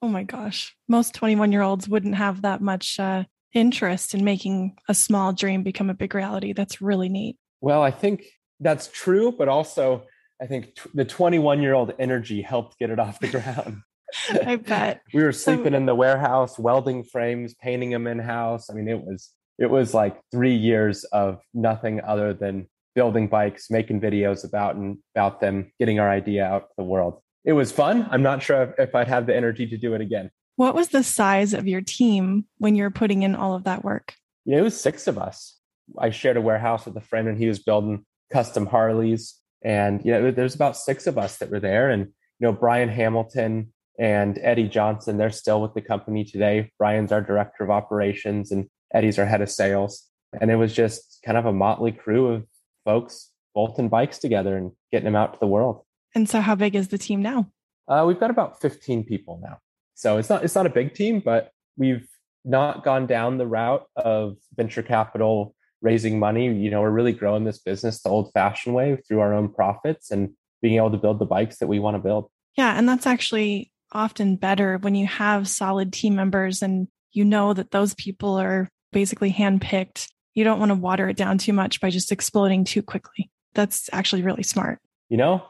Oh 0.00 0.08
my 0.08 0.22
gosh. 0.22 0.76
Most 0.88 1.14
21 1.14 1.52
year 1.52 1.62
olds 1.62 1.88
wouldn't 1.88 2.14
have 2.14 2.42
that 2.42 2.60
much 2.60 2.98
uh, 3.00 3.24
interest 3.52 4.14
in 4.14 4.24
making 4.24 4.76
a 4.88 4.94
small 4.94 5.32
dream 5.32 5.62
become 5.62 5.90
a 5.90 5.94
big 5.94 6.14
reality. 6.14 6.52
That's 6.52 6.80
really 6.80 7.08
neat. 7.08 7.36
Well, 7.60 7.82
I 7.82 7.90
think 7.90 8.24
that's 8.60 8.88
true, 8.88 9.32
but 9.36 9.48
also 9.48 10.04
I 10.40 10.46
think 10.46 10.76
t- 10.76 10.90
the 10.94 11.04
21 11.04 11.62
year 11.62 11.74
old 11.74 11.92
energy 11.98 12.42
helped 12.42 12.78
get 12.78 12.90
it 12.90 12.98
off 12.98 13.18
the 13.18 13.28
ground. 13.28 13.82
I 14.46 14.56
bet. 14.56 15.02
we 15.14 15.22
were 15.22 15.32
sleeping 15.32 15.72
so, 15.72 15.76
in 15.76 15.86
the 15.86 15.94
warehouse, 15.94 16.58
welding 16.58 17.04
frames, 17.04 17.54
painting 17.54 17.90
them 17.90 18.06
in 18.06 18.18
house. 18.18 18.70
I 18.70 18.74
mean, 18.74 18.88
it 18.88 19.04
was 19.04 19.32
it 19.58 19.70
was 19.70 19.92
like 19.92 20.20
3 20.30 20.54
years 20.54 21.04
of 21.04 21.40
nothing 21.52 22.00
other 22.02 22.32
than 22.32 22.68
building 22.94 23.28
bikes, 23.28 23.70
making 23.70 24.00
videos 24.00 24.44
about 24.44 24.76
and 24.76 24.98
about 25.14 25.40
them, 25.40 25.72
getting 25.78 25.98
our 25.98 26.10
idea 26.10 26.44
out 26.44 26.68
to 26.68 26.74
the 26.78 26.84
world. 26.84 27.20
It 27.48 27.54
was 27.54 27.72
fun. 27.72 28.06
I'm 28.10 28.22
not 28.22 28.42
sure 28.42 28.74
if, 28.76 28.94
I'd 28.94 29.08
have 29.08 29.24
the 29.24 29.34
energy 29.34 29.66
to 29.68 29.78
do 29.78 29.94
it 29.94 30.02
again. 30.02 30.30
What 30.56 30.74
was 30.74 30.88
the 30.88 31.02
size 31.02 31.54
of 31.54 31.66
your 31.66 31.80
team 31.80 32.44
when 32.58 32.74
you 32.74 32.82
were 32.82 32.90
putting 32.90 33.22
in 33.22 33.34
all 33.34 33.54
of 33.54 33.64
that 33.64 33.82
work? 33.82 34.12
Yeah, 34.44 34.58
it 34.58 34.62
was 34.62 34.78
six 34.78 35.06
of 35.06 35.16
us. 35.16 35.56
I 35.98 36.10
shared 36.10 36.36
a 36.36 36.42
warehouse 36.42 36.84
with 36.84 36.94
a 36.98 37.00
friend 37.00 37.26
and 37.26 37.38
he 37.38 37.48
was 37.48 37.58
building 37.58 38.04
custom 38.30 38.66
Harleys. 38.66 39.34
And, 39.64 40.04
you 40.04 40.12
know, 40.12 40.30
there's 40.30 40.54
about 40.54 40.76
six 40.76 41.06
of 41.06 41.16
us 41.16 41.38
that 41.38 41.50
were 41.50 41.58
there. 41.58 41.88
And, 41.88 42.02
you 42.02 42.46
know, 42.46 42.52
Brian 42.52 42.90
Hamilton 42.90 43.72
and 43.98 44.38
Eddie 44.42 44.68
Johnson, 44.68 45.16
they're 45.16 45.30
still 45.30 45.62
with 45.62 45.72
the 45.72 45.80
company 45.80 46.24
today. 46.24 46.70
Brian's 46.76 47.12
our 47.12 47.22
director 47.22 47.64
of 47.64 47.70
operations 47.70 48.52
and 48.52 48.68
Eddie's 48.92 49.18
our 49.18 49.24
head 49.24 49.40
of 49.40 49.50
sales. 49.50 50.04
And 50.38 50.50
it 50.50 50.56
was 50.56 50.74
just 50.74 51.20
kind 51.24 51.38
of 51.38 51.46
a 51.46 51.52
motley 51.54 51.92
crew 51.92 52.28
of 52.28 52.46
folks 52.84 53.30
bolting 53.54 53.88
bikes 53.88 54.18
together 54.18 54.54
and 54.58 54.72
getting 54.92 55.06
them 55.06 55.16
out 55.16 55.32
to 55.32 55.40
the 55.40 55.46
world. 55.46 55.86
And 56.14 56.28
so, 56.28 56.40
how 56.40 56.54
big 56.54 56.74
is 56.74 56.88
the 56.88 56.98
team 56.98 57.22
now? 57.22 57.50
Uh, 57.86 58.04
we've 58.06 58.20
got 58.20 58.30
about 58.30 58.60
15 58.60 59.04
people 59.04 59.40
now. 59.42 59.58
So 59.94 60.16
it's 60.16 60.28
not 60.28 60.44
it's 60.44 60.54
not 60.54 60.64
a 60.64 60.70
big 60.70 60.94
team, 60.94 61.18
but 61.18 61.50
we've 61.76 62.08
not 62.44 62.84
gone 62.84 63.06
down 63.08 63.38
the 63.38 63.48
route 63.48 63.84
of 63.96 64.36
venture 64.56 64.82
capital 64.82 65.56
raising 65.82 66.20
money. 66.20 66.54
You 66.54 66.70
know, 66.70 66.82
we're 66.82 66.90
really 66.90 67.12
growing 67.12 67.42
this 67.42 67.58
business 67.58 68.02
the 68.02 68.08
old 68.08 68.30
fashioned 68.32 68.76
way 68.76 68.96
through 68.96 69.20
our 69.20 69.34
own 69.34 69.52
profits 69.52 70.12
and 70.12 70.30
being 70.62 70.76
able 70.76 70.92
to 70.92 70.98
build 70.98 71.18
the 71.18 71.26
bikes 71.26 71.58
that 71.58 71.66
we 71.66 71.80
want 71.80 71.96
to 71.96 72.02
build. 72.02 72.30
Yeah. 72.56 72.78
And 72.78 72.88
that's 72.88 73.06
actually 73.06 73.72
often 73.90 74.36
better 74.36 74.78
when 74.78 74.94
you 74.94 75.06
have 75.06 75.48
solid 75.48 75.92
team 75.92 76.14
members 76.14 76.62
and 76.62 76.86
you 77.10 77.24
know 77.24 77.52
that 77.54 77.70
those 77.70 77.94
people 77.94 78.38
are 78.38 78.68
basically 78.92 79.32
handpicked. 79.32 80.08
You 80.34 80.44
don't 80.44 80.60
want 80.60 80.70
to 80.70 80.76
water 80.76 81.08
it 81.08 81.16
down 81.16 81.38
too 81.38 81.52
much 81.52 81.80
by 81.80 81.90
just 81.90 82.12
exploding 82.12 82.64
too 82.64 82.82
quickly. 82.82 83.30
That's 83.54 83.90
actually 83.92 84.22
really 84.22 84.44
smart. 84.44 84.78
You 85.08 85.16
know, 85.16 85.44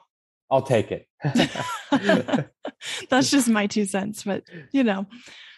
I'll 0.51 0.63
take 0.63 0.91
it. 0.93 1.07
That's 3.11 3.31
just 3.31 3.49
my 3.49 3.67
two 3.67 3.85
cents, 3.85 4.25
but 4.25 4.45
you 4.73 4.85
know. 4.85 5.07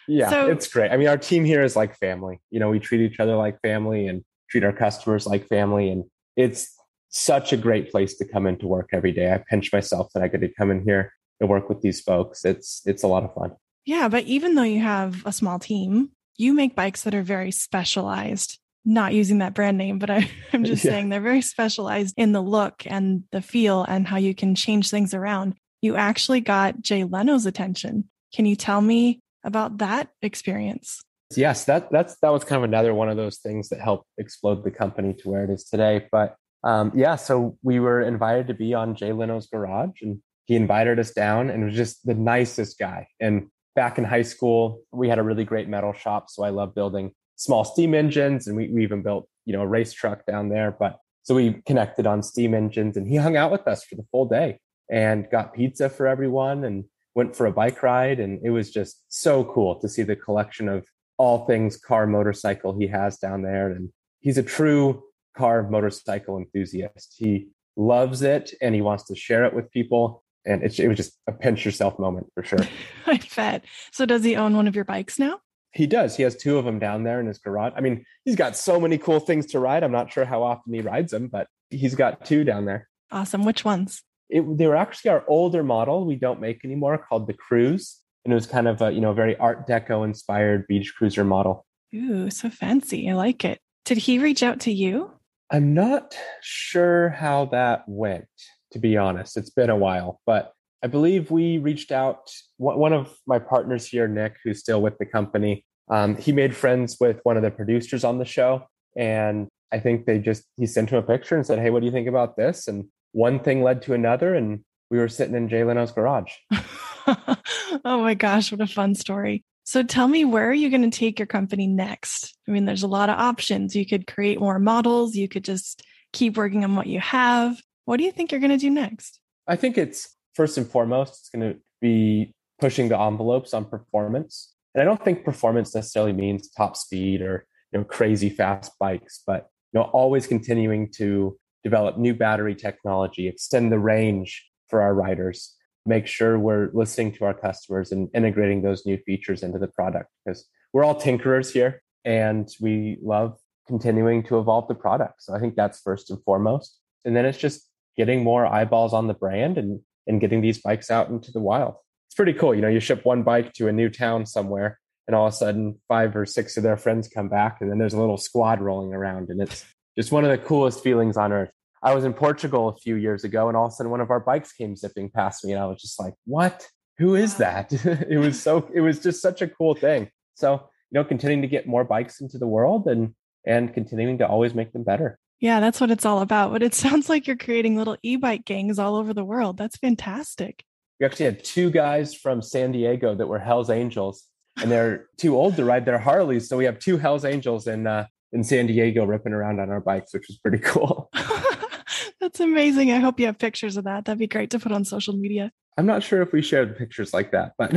Yeah, 0.08 0.30
so, 0.30 0.50
it's 0.50 0.66
great. 0.66 0.90
I 0.90 0.96
mean, 0.96 1.08
our 1.08 1.18
team 1.18 1.44
here 1.44 1.62
is 1.62 1.76
like 1.76 1.96
family. 1.96 2.40
You 2.50 2.58
know, 2.58 2.70
we 2.70 2.80
treat 2.80 3.00
each 3.00 3.20
other 3.20 3.36
like 3.36 3.60
family 3.60 4.08
and 4.08 4.24
treat 4.50 4.64
our 4.64 4.72
customers 4.72 5.26
like 5.26 5.46
family. 5.46 5.90
And 5.90 6.04
it's 6.36 6.74
such 7.10 7.52
a 7.52 7.56
great 7.56 7.90
place 7.90 8.16
to 8.16 8.24
come 8.24 8.46
into 8.46 8.66
work 8.66 8.90
every 8.92 9.12
day. 9.12 9.32
I 9.32 9.38
pinch 9.38 9.72
myself 9.72 10.08
that 10.14 10.22
I 10.22 10.28
get 10.28 10.40
to 10.40 10.48
come 10.48 10.70
in 10.70 10.82
here 10.82 11.12
and 11.40 11.48
work 11.48 11.68
with 11.68 11.80
these 11.80 12.00
folks. 12.00 12.44
It's 12.44 12.82
it's 12.86 13.02
a 13.02 13.08
lot 13.08 13.24
of 13.24 13.34
fun. 13.34 13.52
Yeah, 13.84 14.08
but 14.08 14.24
even 14.24 14.54
though 14.54 14.62
you 14.62 14.80
have 14.80 15.24
a 15.24 15.32
small 15.32 15.58
team, 15.58 16.10
you 16.36 16.52
make 16.52 16.74
bikes 16.74 17.02
that 17.02 17.14
are 17.14 17.22
very 17.22 17.50
specialized 17.50 18.58
not 18.84 19.12
using 19.12 19.38
that 19.38 19.54
brand 19.54 19.78
name, 19.78 19.98
but 19.98 20.10
I, 20.10 20.30
am 20.52 20.64
just 20.64 20.84
yeah. 20.84 20.92
saying 20.92 21.08
they're 21.08 21.20
very 21.20 21.42
specialized 21.42 22.14
in 22.16 22.32
the 22.32 22.40
look 22.40 22.82
and 22.86 23.24
the 23.32 23.42
feel 23.42 23.84
and 23.84 24.06
how 24.06 24.16
you 24.16 24.34
can 24.34 24.54
change 24.54 24.90
things 24.90 25.14
around. 25.14 25.54
You 25.82 25.96
actually 25.96 26.40
got 26.40 26.80
Jay 26.80 27.04
Leno's 27.04 27.46
attention. 27.46 28.08
Can 28.34 28.46
you 28.46 28.56
tell 28.56 28.80
me 28.80 29.20
about 29.44 29.78
that 29.78 30.08
experience? 30.22 31.00
Yes, 31.36 31.64
that 31.66 31.90
that's 31.90 32.16
that 32.22 32.30
was 32.30 32.44
kind 32.44 32.58
of 32.58 32.64
another 32.64 32.92
one 32.92 33.08
of 33.08 33.16
those 33.16 33.38
things 33.38 33.68
that 33.68 33.80
helped 33.80 34.06
explode 34.18 34.64
the 34.64 34.70
company 34.70 35.14
to 35.14 35.30
where 35.30 35.44
it 35.44 35.50
is 35.50 35.64
today. 35.64 36.06
But 36.10 36.34
um, 36.64 36.92
yeah, 36.94 37.16
so 37.16 37.56
we 37.62 37.78
were 37.78 38.00
invited 38.00 38.48
to 38.48 38.54
be 38.54 38.74
on 38.74 38.96
Jay 38.96 39.12
Leno's 39.12 39.46
garage, 39.46 40.02
and 40.02 40.20
he 40.46 40.56
invited 40.56 40.98
us 40.98 41.12
down, 41.12 41.48
and 41.48 41.64
was 41.64 41.74
just 41.74 42.04
the 42.04 42.14
nicest 42.14 42.78
guy. 42.78 43.06
And 43.20 43.46
back 43.76 43.96
in 43.96 44.04
high 44.04 44.22
school, 44.22 44.82
we 44.92 45.08
had 45.08 45.18
a 45.18 45.22
really 45.22 45.44
great 45.44 45.68
metal 45.68 45.92
shop, 45.92 46.28
so 46.28 46.42
I 46.42 46.50
love 46.50 46.74
building 46.74 47.12
small 47.40 47.64
steam 47.64 47.94
engines, 47.94 48.46
and 48.46 48.56
we, 48.56 48.68
we 48.68 48.82
even 48.82 49.02
built 49.02 49.26
you 49.46 49.54
know 49.54 49.62
a 49.62 49.66
race 49.66 49.92
truck 49.92 50.26
down 50.26 50.50
there. 50.50 50.70
But 50.78 50.98
so 51.22 51.34
we 51.34 51.62
connected 51.66 52.06
on 52.06 52.22
steam 52.22 52.54
engines, 52.54 52.96
and 52.96 53.08
he 53.08 53.16
hung 53.16 53.36
out 53.36 53.50
with 53.50 53.66
us 53.66 53.84
for 53.84 53.96
the 53.96 54.06
full 54.10 54.26
day 54.26 54.58
and 54.90 55.28
got 55.30 55.54
pizza 55.54 55.88
for 55.88 56.06
everyone, 56.06 56.64
and 56.64 56.84
went 57.14 57.34
for 57.34 57.46
a 57.46 57.52
bike 57.52 57.82
ride, 57.82 58.20
and 58.20 58.40
it 58.44 58.50
was 58.50 58.70
just 58.70 59.02
so 59.08 59.44
cool 59.44 59.80
to 59.80 59.88
see 59.88 60.02
the 60.02 60.16
collection 60.16 60.68
of 60.68 60.84
all 61.16 61.46
things 61.46 61.76
car 61.76 62.06
motorcycle 62.06 62.78
he 62.78 62.86
has 62.86 63.18
down 63.18 63.42
there, 63.42 63.70
and 63.70 63.90
he's 64.20 64.38
a 64.38 64.42
true 64.42 65.02
car 65.36 65.68
motorcycle 65.68 66.36
enthusiast. 66.36 67.14
He 67.16 67.48
loves 67.76 68.20
it 68.22 68.52
and 68.60 68.74
he 68.74 68.80
wants 68.80 69.04
to 69.04 69.16
share 69.16 69.44
it 69.44 69.54
with 69.54 69.70
people. 69.70 70.22
And 70.44 70.62
it, 70.62 70.78
it 70.78 70.88
was 70.88 70.96
just 70.96 71.18
a 71.26 71.32
pinch 71.32 71.64
yourself 71.64 71.98
moment 71.98 72.28
for 72.34 72.42
sure. 72.42 72.66
I 73.06 73.20
bet. 73.36 73.64
So, 73.92 74.06
does 74.06 74.24
he 74.24 74.36
own 74.36 74.56
one 74.56 74.66
of 74.66 74.74
your 74.74 74.84
bikes 74.84 75.18
now? 75.18 75.40
He 75.72 75.86
does. 75.86 76.16
He 76.16 76.22
has 76.24 76.36
two 76.36 76.58
of 76.58 76.64
them 76.64 76.78
down 76.78 77.04
there 77.04 77.20
in 77.20 77.26
his 77.26 77.38
garage. 77.38 77.72
I 77.76 77.80
mean, 77.80 78.04
he's 78.24 78.36
got 78.36 78.56
so 78.56 78.80
many 78.80 78.98
cool 78.98 79.20
things 79.20 79.46
to 79.46 79.60
ride. 79.60 79.84
I'm 79.84 79.92
not 79.92 80.12
sure 80.12 80.24
how 80.24 80.42
often 80.42 80.72
he 80.74 80.80
rides 80.80 81.12
them, 81.12 81.28
but 81.28 81.46
he's 81.70 81.94
got 81.94 82.24
two 82.24 82.44
down 82.44 82.64
there. 82.64 82.88
Awesome. 83.12 83.44
Which 83.44 83.64
ones? 83.64 84.02
It, 84.28 84.58
they 84.58 84.66
were 84.66 84.76
actually 84.76 85.10
our 85.10 85.24
older 85.28 85.62
model 85.62 86.04
we 86.04 86.16
don't 86.16 86.40
make 86.40 86.64
anymore 86.64 86.98
called 86.98 87.26
the 87.26 87.34
Cruise. 87.34 87.98
And 88.24 88.32
it 88.32 88.34
was 88.34 88.46
kind 88.46 88.68
of 88.68 88.82
a, 88.82 88.92
you 88.92 89.00
know, 89.00 89.12
very 89.12 89.36
art 89.36 89.66
deco 89.66 90.04
inspired 90.04 90.66
beach 90.66 90.94
cruiser 90.96 91.24
model. 91.24 91.66
Ooh, 91.94 92.30
so 92.30 92.50
fancy. 92.50 93.08
I 93.08 93.14
like 93.14 93.44
it. 93.44 93.60
Did 93.84 93.98
he 93.98 94.18
reach 94.18 94.42
out 94.42 94.60
to 94.60 94.72
you? 94.72 95.12
I'm 95.50 95.74
not 95.74 96.16
sure 96.42 97.08
how 97.08 97.46
that 97.46 97.84
went, 97.88 98.28
to 98.72 98.78
be 98.78 98.96
honest. 98.96 99.36
It's 99.36 99.50
been 99.50 99.70
a 99.70 99.76
while, 99.76 100.20
but 100.26 100.52
I 100.82 100.86
believe 100.86 101.30
we 101.30 101.58
reached 101.58 101.92
out. 101.92 102.30
One 102.56 102.92
of 102.92 103.14
my 103.26 103.38
partners 103.38 103.86
here, 103.86 104.08
Nick, 104.08 104.36
who's 104.42 104.60
still 104.60 104.80
with 104.80 104.96
the 104.98 105.06
company, 105.06 105.64
um, 105.90 106.16
he 106.16 106.32
made 106.32 106.54
friends 106.54 106.96
with 107.00 107.20
one 107.24 107.36
of 107.36 107.42
the 107.42 107.50
producers 107.50 108.04
on 108.04 108.18
the 108.18 108.24
show. 108.24 108.66
And 108.96 109.48
I 109.72 109.78
think 109.78 110.06
they 110.06 110.18
just, 110.18 110.44
he 110.56 110.66
sent 110.66 110.90
him 110.90 110.98
a 110.98 111.02
picture 111.02 111.36
and 111.36 111.46
said, 111.46 111.58
Hey, 111.58 111.70
what 111.70 111.80
do 111.80 111.86
you 111.86 111.92
think 111.92 112.08
about 112.08 112.36
this? 112.36 112.66
And 112.68 112.86
one 113.12 113.40
thing 113.40 113.62
led 113.62 113.82
to 113.82 113.94
another. 113.94 114.34
And 114.34 114.64
we 114.90 114.98
were 114.98 115.08
sitting 115.08 115.34
in 115.34 115.48
Jay 115.48 115.64
Leno's 115.64 115.92
garage. 115.92 116.32
oh 117.06 118.02
my 118.02 118.14
gosh, 118.14 118.50
what 118.50 118.60
a 118.60 118.66
fun 118.66 118.94
story. 118.94 119.44
So 119.64 119.82
tell 119.82 120.08
me, 120.08 120.24
where 120.24 120.48
are 120.48 120.54
you 120.54 120.70
going 120.70 120.88
to 120.88 120.98
take 120.98 121.18
your 121.18 121.26
company 121.26 121.66
next? 121.66 122.36
I 122.48 122.50
mean, 122.50 122.64
there's 122.64 122.82
a 122.82 122.88
lot 122.88 123.08
of 123.08 123.18
options. 123.18 123.76
You 123.76 123.86
could 123.86 124.06
create 124.06 124.40
more 124.40 124.58
models, 124.58 125.14
you 125.14 125.28
could 125.28 125.44
just 125.44 125.82
keep 126.12 126.36
working 126.36 126.64
on 126.64 126.74
what 126.74 126.86
you 126.86 126.98
have. 127.00 127.60
What 127.84 127.98
do 127.98 128.04
you 128.04 128.10
think 128.10 128.32
you're 128.32 128.40
going 128.40 128.50
to 128.50 128.56
do 128.56 128.70
next? 128.70 129.20
I 129.46 129.56
think 129.56 129.78
it's 129.78 130.16
first 130.34 130.58
and 130.58 130.68
foremost, 130.68 131.20
it's 131.20 131.28
going 131.30 131.54
to 131.54 131.60
be 131.80 132.34
pushing 132.58 132.88
the 132.88 132.98
envelopes 132.98 133.54
on 133.54 133.64
performance. 133.64 134.54
And 134.74 134.82
I 134.82 134.84
don't 134.84 135.02
think 135.02 135.24
performance 135.24 135.74
necessarily 135.74 136.12
means 136.12 136.50
top 136.50 136.76
speed 136.76 137.22
or 137.22 137.46
you 137.72 137.78
know 137.78 137.84
crazy 137.84 138.30
fast 138.30 138.72
bikes, 138.78 139.22
but 139.26 139.48
you 139.72 139.80
know 139.80 139.86
always 139.86 140.26
continuing 140.26 140.90
to 140.92 141.38
develop 141.64 141.98
new 141.98 142.14
battery 142.14 142.54
technology, 142.54 143.28
extend 143.28 143.72
the 143.72 143.78
range 143.78 144.48
for 144.68 144.80
our 144.80 144.94
riders, 144.94 145.56
make 145.86 146.06
sure 146.06 146.38
we're 146.38 146.70
listening 146.72 147.12
to 147.12 147.24
our 147.24 147.34
customers 147.34 147.92
and 147.92 148.08
integrating 148.14 148.62
those 148.62 148.86
new 148.86 148.96
features 148.98 149.42
into 149.42 149.58
the 149.58 149.68
product 149.68 150.08
because 150.24 150.46
we're 150.72 150.84
all 150.84 150.98
tinkerers 151.00 151.52
here 151.52 151.82
and 152.04 152.48
we 152.60 152.98
love 153.02 153.36
continuing 153.66 154.22
to 154.22 154.38
evolve 154.38 154.68
the 154.68 154.74
product. 154.74 155.22
So 155.22 155.34
I 155.34 155.40
think 155.40 155.56
that's 155.56 155.80
first 155.80 156.10
and 156.10 156.22
foremost. 156.24 156.78
And 157.04 157.16
then 157.16 157.24
it's 157.24 157.38
just 157.38 157.68
getting 157.96 158.22
more 158.22 158.46
eyeballs 158.46 158.92
on 158.92 159.06
the 159.06 159.14
brand 159.14 159.58
and 159.58 159.80
and 160.06 160.20
getting 160.20 160.40
these 160.40 160.60
bikes 160.60 160.90
out 160.90 161.08
into 161.08 161.30
the 161.30 161.40
wild. 161.40 161.74
It's 162.08 162.14
pretty 162.14 162.32
cool. 162.32 162.54
You 162.54 162.60
know, 162.60 162.68
you 162.68 162.80
ship 162.80 163.04
one 163.04 163.22
bike 163.22 163.52
to 163.54 163.68
a 163.68 163.72
new 163.72 163.88
town 163.88 164.26
somewhere 164.26 164.78
and 165.06 165.14
all 165.14 165.26
of 165.26 165.32
a 165.32 165.36
sudden 165.36 165.78
five 165.88 166.14
or 166.16 166.26
six 166.26 166.56
of 166.56 166.62
their 166.62 166.76
friends 166.76 167.08
come 167.08 167.28
back 167.28 167.58
and 167.60 167.70
then 167.70 167.78
there's 167.78 167.94
a 167.94 168.00
little 168.00 168.16
squad 168.16 168.60
rolling 168.60 168.94
around 168.94 169.28
and 169.28 169.40
it's 169.40 169.64
just 169.96 170.12
one 170.12 170.24
of 170.24 170.30
the 170.30 170.38
coolest 170.38 170.82
feelings 170.82 171.16
on 171.16 171.32
earth. 171.32 171.50
I 171.82 171.94
was 171.94 172.04
in 172.04 172.12
Portugal 172.12 172.68
a 172.68 172.76
few 172.76 172.96
years 172.96 173.24
ago, 173.24 173.48
and 173.48 173.56
all 173.56 173.66
of 173.66 173.72
a 173.72 173.74
sudden 173.74 173.90
one 173.90 174.00
of 174.00 174.10
our 174.10 174.20
bikes 174.20 174.52
came 174.52 174.76
zipping 174.76 175.10
past 175.10 175.44
me, 175.44 175.52
and 175.52 175.62
I 175.62 175.66
was 175.66 175.80
just 175.80 175.98
like, 175.98 176.14
"What? 176.26 176.68
Who 176.98 177.14
is 177.14 177.36
that?" 177.36 177.72
it 178.08 178.18
was 178.18 178.40
so. 178.40 178.68
It 178.72 178.80
was 178.80 179.00
just 179.00 179.22
such 179.22 179.40
a 179.42 179.48
cool 179.48 179.74
thing. 179.74 180.10
So 180.34 180.68
you 180.90 181.00
know, 181.00 181.04
continuing 181.04 181.42
to 181.42 181.48
get 181.48 181.66
more 181.66 181.84
bikes 181.84 182.20
into 182.20 182.38
the 182.38 182.46
world 182.46 182.86
and 182.86 183.14
and 183.46 183.72
continuing 183.72 184.18
to 184.18 184.28
always 184.28 184.54
make 184.54 184.72
them 184.72 184.84
better. 184.84 185.18
Yeah, 185.40 185.58
that's 185.60 185.80
what 185.80 185.90
it's 185.90 186.04
all 186.04 186.20
about. 186.20 186.52
But 186.52 186.62
it 186.62 186.74
sounds 186.84 187.08
like 187.08 187.26
you're 187.26 187.36
creating 187.36 187.76
little 187.76 187.96
e-bike 188.02 188.44
gangs 188.44 188.78
all 188.78 188.96
over 188.96 189.12
the 189.12 189.24
world. 189.24 189.56
That's 189.56 189.76
fantastic. 189.76 190.64
We 191.00 191.06
actually 191.06 191.26
had 191.26 191.42
two 191.44 191.70
guys 191.70 192.14
from 192.14 192.42
San 192.42 192.72
Diego 192.72 193.14
that 193.14 193.26
were 193.26 193.38
Hell's 193.38 193.70
Angels, 193.70 194.26
and 194.60 194.70
they're 194.70 195.06
too 195.16 195.34
old 195.34 195.56
to 195.56 195.64
ride 195.64 195.86
their 195.86 195.98
Harleys. 195.98 196.48
So 196.48 196.58
we 196.58 196.66
have 196.66 196.78
two 196.78 196.98
Hell's 196.98 197.24
Angels 197.24 197.66
in 197.66 197.86
uh, 197.86 198.06
in 198.32 198.44
San 198.44 198.66
Diego 198.66 199.04
ripping 199.04 199.32
around 199.32 199.60
on 199.60 199.70
our 199.70 199.80
bikes, 199.80 200.12
which 200.12 200.26
was 200.28 200.36
pretty 200.38 200.58
cool. 200.62 201.10
That's 202.20 202.40
amazing. 202.40 202.92
I 202.92 202.98
hope 202.98 203.18
you 203.18 203.26
have 203.26 203.38
pictures 203.38 203.78
of 203.78 203.84
that. 203.84 204.04
That'd 204.04 204.18
be 204.18 204.26
great 204.26 204.50
to 204.50 204.58
put 204.58 204.72
on 204.72 204.84
social 204.84 205.16
media. 205.16 205.50
I'm 205.78 205.86
not 205.86 206.02
sure 206.02 206.20
if 206.20 206.32
we 206.32 206.42
shared 206.42 206.76
pictures 206.76 207.14
like 207.14 207.32
that, 207.32 207.52
but, 207.56 207.70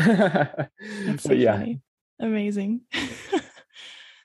so 1.21 1.31
yeah. 1.31 1.57
Funny. 1.57 1.81
Amazing. 2.19 2.81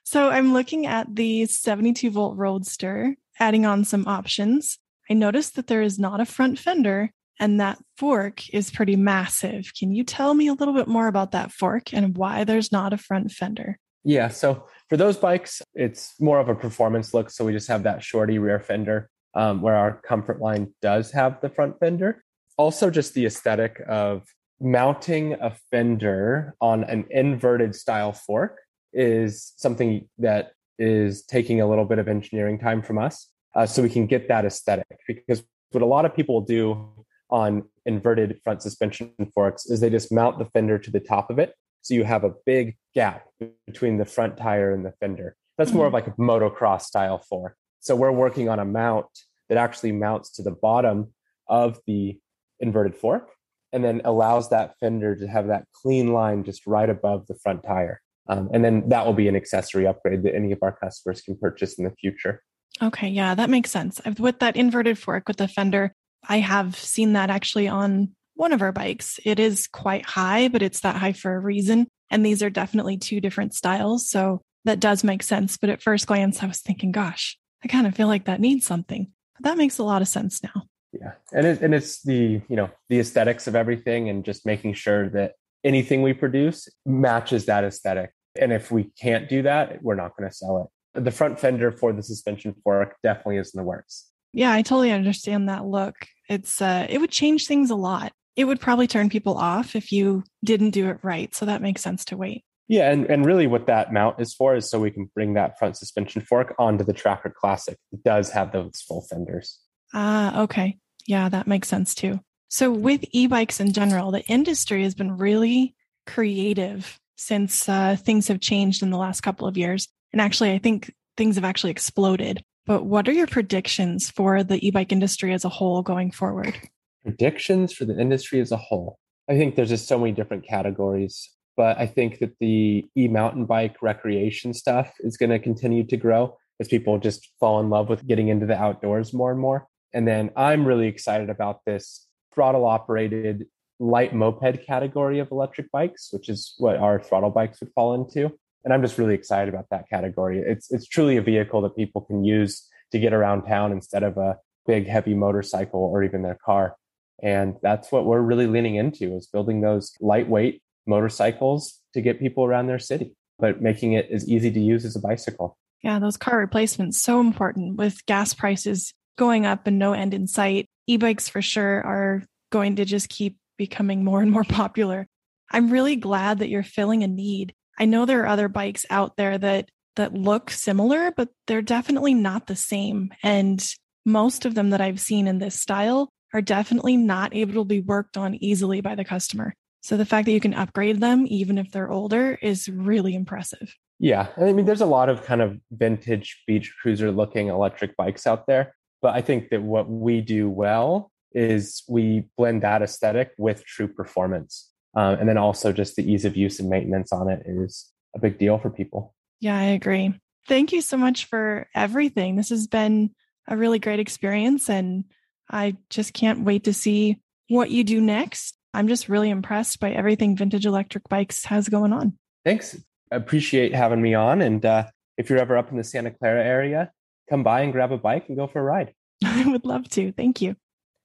so 0.03 0.29
I'm 0.29 0.51
looking 0.51 0.87
at 0.87 1.15
the 1.15 1.45
72 1.45 2.11
volt 2.11 2.35
Roadster, 2.35 3.15
adding 3.39 3.65
on 3.65 3.83
some 3.83 4.07
options. 4.07 4.77
I 5.09 5.13
noticed 5.13 5.55
that 5.55 5.67
there 5.67 5.81
is 5.81 5.97
not 5.97 6.19
a 6.19 6.25
front 6.25 6.59
fender 6.59 7.11
and 7.39 7.59
that 7.59 7.79
fork 7.97 8.53
is 8.53 8.69
pretty 8.69 8.95
massive. 8.95 9.71
Can 9.77 9.91
you 9.91 10.03
tell 10.03 10.33
me 10.33 10.47
a 10.47 10.53
little 10.53 10.73
bit 10.73 10.87
more 10.87 11.07
about 11.07 11.31
that 11.31 11.51
fork 11.51 11.93
and 11.93 12.17
why 12.17 12.43
there's 12.43 12.71
not 12.71 12.93
a 12.93 12.97
front 12.97 13.31
fender? 13.31 13.77
Yeah, 14.03 14.27
so 14.27 14.65
for 14.89 14.97
those 14.97 15.17
bikes, 15.17 15.61
it's 15.73 16.13
more 16.19 16.39
of 16.39 16.49
a 16.49 16.55
performance 16.55 17.13
look. 17.13 17.29
So 17.29 17.45
we 17.45 17.53
just 17.53 17.67
have 17.67 17.83
that 17.83 18.03
shorty 18.03 18.39
rear 18.39 18.59
fender 18.59 19.09
um, 19.35 19.61
where 19.61 19.75
our 19.75 20.01
comfort 20.01 20.41
line 20.41 20.73
does 20.81 21.11
have 21.11 21.39
the 21.41 21.49
front 21.49 21.79
fender. 21.79 22.23
Also, 22.57 22.89
just 22.89 23.13
the 23.13 23.25
aesthetic 23.25 23.81
of 23.87 24.23
mounting 24.59 25.33
a 25.33 25.55
fender 25.71 26.55
on 26.59 26.83
an 26.83 27.05
inverted 27.09 27.75
style 27.75 28.11
fork 28.11 28.57
is 28.91 29.53
something 29.55 30.09
that 30.17 30.51
is 30.79 31.23
taking 31.25 31.61
a 31.61 31.67
little 31.67 31.85
bit 31.85 31.99
of 31.99 32.07
engineering 32.07 32.57
time 32.57 32.81
from 32.81 32.97
us 32.97 33.27
uh, 33.55 33.65
so 33.65 33.81
we 33.81 33.89
can 33.89 34.07
get 34.07 34.27
that 34.27 34.45
aesthetic 34.45 34.87
because 35.07 35.43
what 35.71 35.83
a 35.83 35.85
lot 35.85 36.05
of 36.05 36.15
people 36.15 36.41
do 36.41 36.89
on 37.29 37.63
inverted 37.85 38.39
front 38.43 38.61
suspension 38.61 39.11
forks 39.33 39.67
is 39.67 39.79
they 39.79 39.89
just 39.89 40.11
mount 40.11 40.39
the 40.39 40.45
fender 40.45 40.79
to 40.79 40.89
the 40.89 40.99
top 40.99 41.29
of 41.29 41.37
it 41.37 41.53
so 41.81 41.93
you 41.93 42.03
have 42.03 42.23
a 42.23 42.33
big 42.45 42.75
gap 42.95 43.27
between 43.67 43.97
the 43.97 44.05
front 44.05 44.37
tire 44.37 44.73
and 44.73 44.85
the 44.85 44.93
fender 44.99 45.35
that's 45.57 45.73
more 45.73 45.85
of 45.85 45.93
mm-hmm. 45.93 46.07
like 46.07 46.07
a 46.07 46.21
motocross 46.21 46.81
style 46.81 47.19
fork 47.19 47.55
so 47.79 47.95
we're 47.95 48.11
working 48.11 48.49
on 48.49 48.59
a 48.59 48.65
mount 48.65 49.07
that 49.49 49.57
actually 49.57 49.91
mounts 49.91 50.31
to 50.31 50.41
the 50.41 50.51
bottom 50.51 51.13
of 51.47 51.79
the 51.87 52.19
inverted 52.59 52.95
fork 52.95 53.29
and 53.71 53.83
then 53.83 54.01
allows 54.05 54.49
that 54.49 54.75
fender 54.79 55.15
to 55.15 55.27
have 55.27 55.47
that 55.47 55.65
clean 55.73 56.13
line 56.13 56.43
just 56.43 56.65
right 56.65 56.89
above 56.89 57.27
the 57.27 57.35
front 57.35 57.63
tire. 57.63 58.01
Um, 58.29 58.49
and 58.53 58.63
then 58.63 58.87
that 58.89 59.05
will 59.05 59.13
be 59.13 59.27
an 59.27 59.35
accessory 59.35 59.87
upgrade 59.87 60.23
that 60.23 60.35
any 60.35 60.51
of 60.51 60.59
our 60.61 60.71
customers 60.71 61.21
can 61.21 61.35
purchase 61.35 61.77
in 61.79 61.83
the 61.83 61.91
future. 61.91 62.43
Okay, 62.81 63.09
yeah, 63.09 63.35
that 63.35 63.49
makes 63.49 63.71
sense. 63.71 63.99
With 64.19 64.39
that 64.39 64.55
inverted 64.55 64.97
fork 64.97 65.27
with 65.27 65.37
the 65.37 65.47
fender, 65.47 65.93
I 66.27 66.37
have 66.37 66.75
seen 66.75 67.13
that 67.13 67.29
actually 67.29 67.67
on 67.67 68.11
one 68.35 68.53
of 68.53 68.61
our 68.61 68.71
bikes. 68.71 69.19
It 69.25 69.39
is 69.39 69.67
quite 69.67 70.05
high, 70.05 70.47
but 70.47 70.61
it's 70.61 70.81
that 70.81 70.95
high 70.95 71.13
for 71.13 71.35
a 71.35 71.39
reason. 71.39 71.87
And 72.09 72.25
these 72.25 72.41
are 72.41 72.49
definitely 72.49 72.97
two 72.97 73.19
different 73.19 73.53
styles. 73.53 74.09
So 74.09 74.41
that 74.65 74.79
does 74.79 75.03
make 75.03 75.23
sense. 75.23 75.57
But 75.57 75.69
at 75.69 75.81
first 75.81 76.07
glance, 76.07 76.41
I 76.41 76.47
was 76.47 76.61
thinking, 76.61 76.91
gosh, 76.91 77.37
I 77.63 77.67
kind 77.67 77.87
of 77.87 77.95
feel 77.95 78.07
like 78.07 78.25
that 78.25 78.39
needs 78.39 78.65
something. 78.65 79.11
But 79.37 79.49
that 79.49 79.57
makes 79.57 79.77
a 79.79 79.83
lot 79.83 80.01
of 80.01 80.07
sense 80.07 80.41
now. 80.43 80.63
Yeah. 80.93 81.13
And 81.33 81.45
it, 81.45 81.61
and 81.61 81.73
it's 81.73 82.01
the, 82.01 82.41
you 82.47 82.55
know, 82.55 82.69
the 82.89 82.99
aesthetics 82.99 83.47
of 83.47 83.55
everything 83.55 84.09
and 84.09 84.23
just 84.23 84.45
making 84.45 84.73
sure 84.73 85.09
that 85.09 85.33
anything 85.63 86.01
we 86.01 86.13
produce 86.13 86.69
matches 86.85 87.45
that 87.45 87.63
aesthetic. 87.63 88.11
And 88.39 88.53
if 88.53 88.71
we 88.71 88.85
can't 88.99 89.29
do 89.29 89.41
that, 89.43 89.83
we're 89.83 89.95
not 89.95 90.15
going 90.17 90.29
to 90.29 90.35
sell 90.35 90.71
it. 90.95 91.03
The 91.03 91.11
front 91.11 91.39
fender 91.39 91.71
for 91.71 91.93
the 91.93 92.01
suspension 92.01 92.55
fork 92.63 92.95
definitely 93.03 93.37
is 93.37 93.53
in 93.53 93.59
the 93.59 93.63
works. 93.63 94.09
Yeah, 94.33 94.51
I 94.51 94.61
totally 94.61 94.91
understand 94.91 95.49
that 95.49 95.65
look. 95.65 95.95
It's 96.27 96.61
uh 96.61 96.85
it 96.89 96.99
would 96.99 97.11
change 97.11 97.47
things 97.47 97.69
a 97.69 97.75
lot. 97.75 98.11
It 98.35 98.45
would 98.45 98.59
probably 98.59 98.87
turn 98.87 99.09
people 99.09 99.37
off 99.37 99.75
if 99.75 99.91
you 99.91 100.23
didn't 100.43 100.69
do 100.71 100.89
it 100.89 100.99
right. 101.01 101.33
So 101.35 101.45
that 101.45 101.61
makes 101.61 101.81
sense 101.81 102.05
to 102.05 102.17
wait. 102.17 102.43
Yeah, 102.67 102.91
and, 102.91 103.05
and 103.07 103.25
really 103.25 103.47
what 103.47 103.65
that 103.65 103.91
mount 103.91 104.19
is 104.19 104.33
for 104.33 104.55
is 104.55 104.69
so 104.69 104.79
we 104.79 104.91
can 104.91 105.09
bring 105.15 105.33
that 105.33 105.57
front 105.57 105.75
suspension 105.75 106.21
fork 106.21 106.53
onto 106.59 106.83
the 106.83 106.93
Tracker 106.93 107.33
Classic. 107.35 107.77
It 107.91 108.03
does 108.03 108.29
have 108.29 108.51
those 108.51 108.79
full 108.87 109.01
fenders. 109.09 109.59
Ah, 109.93 110.43
okay. 110.43 110.77
Yeah, 111.07 111.29
that 111.29 111.47
makes 111.47 111.67
sense 111.67 111.95
too. 111.95 112.19
So 112.49 112.71
with 112.71 113.03
e-bikes 113.11 113.59
in 113.59 113.73
general, 113.73 114.11
the 114.11 114.23
industry 114.25 114.83
has 114.83 114.93
been 114.93 115.17
really 115.17 115.75
creative 116.05 116.99
since 117.19 117.67
uh, 117.69 117.95
things 117.95 118.27
have 118.27 118.39
changed 118.39 118.81
in 118.81 118.89
the 118.89 118.97
last 118.97 119.21
couple 119.21 119.47
of 119.47 119.57
years. 119.57 119.87
And 120.11 120.21
actually, 120.21 120.51
I 120.51 120.57
think 120.57 120.93
things 121.17 121.35
have 121.35 121.45
actually 121.45 121.71
exploded. 121.71 122.41
But 122.65 122.85
what 122.85 123.07
are 123.07 123.13
your 123.13 123.27
predictions 123.27 124.09
for 124.09 124.43
the 124.43 124.65
e-bike 124.65 124.91
industry 124.91 125.33
as 125.33 125.45
a 125.45 125.49
whole 125.49 125.81
going 125.81 126.11
forward? 126.11 126.55
Predictions 127.03 127.73
for 127.73 127.85
the 127.85 127.99
industry 127.99 128.39
as 128.39 128.51
a 128.51 128.57
whole. 128.57 128.99
I 129.29 129.37
think 129.37 129.55
there's 129.55 129.69
just 129.69 129.87
so 129.87 129.97
many 129.97 130.11
different 130.11 130.47
categories 130.47 131.29
but 131.59 131.77
I 131.77 131.87
think 131.87 132.19
that 132.19 132.39
the 132.39 132.87
e 132.95 133.09
mountain 133.09 133.43
bike 133.43 133.81
recreation 133.81 134.53
stuff 134.53 134.93
is 135.01 135.17
going 135.17 135.31
to 135.31 135.39
continue 135.39 135.83
to 135.87 135.97
grow 135.97 136.37
as 136.61 136.69
people 136.69 136.97
just 136.99 137.33
fall 137.37 137.59
in 137.59 137.69
love 137.69 137.89
with 137.89 138.07
getting 138.07 138.29
into 138.29 138.45
the 138.45 138.55
outdoors 138.55 139.13
more 139.13 139.29
and 139.29 139.41
more. 139.41 139.67
And 139.93 140.07
then 140.07 140.31
I'm 140.37 140.63
really 140.63 140.87
excited 140.87 141.29
about 141.29 141.65
this 141.65 142.07
throttle 142.33 142.63
operated 142.63 143.45
light 143.79 144.13
moped 144.13 144.65
category 144.65 145.19
of 145.19 145.31
electric 145.31 145.71
bikes, 145.71 146.09
which 146.11 146.29
is 146.29 146.53
what 146.57 146.77
our 146.77 146.99
throttle 146.99 147.29
bikes 147.29 147.59
would 147.61 147.71
fall 147.73 147.93
into. 147.95 148.31
And 148.63 148.73
I'm 148.73 148.81
just 148.81 148.97
really 148.97 149.15
excited 149.15 149.53
about 149.53 149.67
that 149.71 149.89
category. 149.89 150.39
It's 150.39 150.71
it's 150.71 150.87
truly 150.87 151.17
a 151.17 151.21
vehicle 151.21 151.61
that 151.61 151.75
people 151.75 152.01
can 152.01 152.23
use 152.23 152.67
to 152.91 152.99
get 152.99 153.13
around 153.13 153.43
town 153.43 153.71
instead 153.71 154.03
of 154.03 154.17
a 154.17 154.37
big 154.67 154.87
heavy 154.87 155.13
motorcycle 155.13 155.79
or 155.79 156.03
even 156.03 156.21
their 156.21 156.37
car. 156.45 156.75
And 157.21 157.55
that's 157.61 157.91
what 157.91 158.05
we're 158.05 158.21
really 158.21 158.47
leaning 158.47 158.75
into 158.75 159.15
is 159.15 159.27
building 159.27 159.61
those 159.61 159.93
lightweight 160.01 160.61
motorcycles 160.85 161.79
to 161.93 162.01
get 162.01 162.19
people 162.19 162.45
around 162.45 162.67
their 162.67 162.79
city, 162.79 163.15
but 163.37 163.61
making 163.61 163.93
it 163.93 164.09
as 164.11 164.27
easy 164.27 164.51
to 164.51 164.59
use 164.59 164.85
as 164.85 164.95
a 164.95 164.99
bicycle. 164.99 165.57
Yeah, 165.81 165.99
those 165.99 166.17
car 166.17 166.37
replacements 166.37 167.01
so 167.01 167.19
important 167.19 167.77
with 167.77 168.05
gas 168.05 168.33
prices 168.33 168.93
going 169.17 169.45
up 169.45 169.67
and 169.67 169.79
no 169.79 169.93
end 169.93 170.13
in 170.13 170.27
sight. 170.27 170.65
E-bikes 170.87 171.29
for 171.29 171.41
sure 171.41 171.81
are 171.85 172.23
going 172.51 172.77
to 172.77 172.85
just 172.85 173.09
keep 173.09 173.37
becoming 173.59 174.03
more 174.03 174.23
and 174.23 174.31
more 174.31 174.43
popular. 174.61 175.05
I'm 175.51 175.69
really 175.69 175.95
glad 175.95 176.39
that 176.39 176.49
you're 176.49 176.63
filling 176.63 177.03
a 177.03 177.07
need. 177.07 177.53
I 177.77 177.85
know 177.85 178.05
there 178.05 178.23
are 178.23 178.27
other 178.27 178.49
bikes 178.49 178.87
out 178.89 179.17
there 179.17 179.37
that 179.37 179.69
that 179.95 180.13
look 180.13 180.49
similar, 180.49 181.11
but 181.11 181.29
they're 181.45 181.61
definitely 181.61 182.13
not 182.13 182.47
the 182.47 182.55
same. 182.55 183.11
And 183.21 183.63
most 184.05 184.45
of 184.45 184.55
them 184.55 184.69
that 184.69 184.81
I've 184.81 184.99
seen 184.99 185.27
in 185.27 185.39
this 185.39 185.59
style 185.59 186.09
are 186.33 186.41
definitely 186.41 186.95
not 186.95 187.35
able 187.35 187.63
to 187.63 187.65
be 187.65 187.81
worked 187.81 188.15
on 188.15 188.35
easily 188.35 188.81
by 188.81 188.95
the 188.95 189.03
customer. 189.03 189.53
So 189.81 189.97
the 189.97 190.05
fact 190.05 190.25
that 190.25 190.31
you 190.31 190.39
can 190.39 190.53
upgrade 190.53 191.01
them, 191.01 191.25
even 191.27 191.57
if 191.57 191.71
they're 191.71 191.91
older, 191.91 192.37
is 192.41 192.69
really 192.69 193.13
impressive. 193.13 193.75
Yeah. 193.99 194.27
I 194.37 194.53
mean, 194.53 194.65
there's 194.65 194.81
a 194.81 194.85
lot 194.85 195.09
of 195.09 195.23
kind 195.23 195.41
of 195.41 195.59
vintage 195.71 196.43
beach 196.47 196.73
cruiser 196.81 197.11
looking 197.11 197.47
electric 197.47 197.97
bikes 197.97 198.25
out 198.25 198.47
there. 198.47 198.75
But 199.01 199.15
I 199.15 199.21
think 199.21 199.49
that 199.49 199.61
what 199.61 199.89
we 199.89 200.21
do 200.21 200.49
well 200.49 201.11
is 201.33 201.83
we 201.87 202.25
blend 202.37 202.63
that 202.63 202.81
aesthetic 202.81 203.31
with 203.37 203.65
true 203.65 203.87
performance. 203.87 204.69
Um, 204.95 205.15
and 205.15 205.29
then 205.29 205.37
also 205.37 205.71
just 205.71 205.95
the 205.95 206.11
ease 206.11 206.25
of 206.25 206.35
use 206.35 206.59
and 206.59 206.69
maintenance 206.69 207.11
on 207.13 207.29
it 207.29 207.43
is 207.45 207.91
a 208.15 208.19
big 208.19 208.39
deal 208.39 208.57
for 208.57 208.69
people. 208.69 209.13
Yeah, 209.39 209.57
I 209.57 209.65
agree. 209.65 210.13
Thank 210.47 210.71
you 210.71 210.81
so 210.81 210.97
much 210.97 211.25
for 211.25 211.67
everything. 211.75 212.35
This 212.35 212.49
has 212.49 212.67
been 212.67 213.11
a 213.47 213.55
really 213.55 213.79
great 213.79 213.99
experience. 213.99 214.69
And 214.69 215.05
I 215.49 215.77
just 215.89 216.13
can't 216.13 216.43
wait 216.43 216.63
to 216.63 216.73
see 216.73 217.19
what 217.49 217.71
you 217.71 217.83
do 217.83 218.01
next. 218.01 218.55
I'm 218.73 218.87
just 218.87 219.09
really 219.09 219.29
impressed 219.29 219.79
by 219.79 219.91
everything 219.91 220.35
Vintage 220.35 220.65
Electric 220.65 221.07
Bikes 221.09 221.45
has 221.45 221.69
going 221.69 221.93
on. 221.93 222.17
Thanks. 222.45 222.77
I 223.11 223.15
appreciate 223.15 223.73
having 223.73 224.01
me 224.01 224.13
on. 224.13 224.41
And 224.41 224.63
uh, 224.65 224.85
if 225.17 225.29
you're 225.29 225.39
ever 225.39 225.57
up 225.57 225.71
in 225.71 225.77
the 225.77 225.83
Santa 225.83 226.11
Clara 226.11 226.43
area, 226.43 226.91
come 227.29 227.43
by 227.43 227.61
and 227.61 227.73
grab 227.73 227.91
a 227.91 227.97
bike 227.97 228.25
and 228.27 228.37
go 228.37 228.47
for 228.47 228.59
a 228.59 228.63
ride. 228.63 228.93
I 229.23 229.47
would 229.51 229.65
love 229.65 229.89
to. 229.91 230.11
Thank 230.11 230.41
you. 230.41 230.55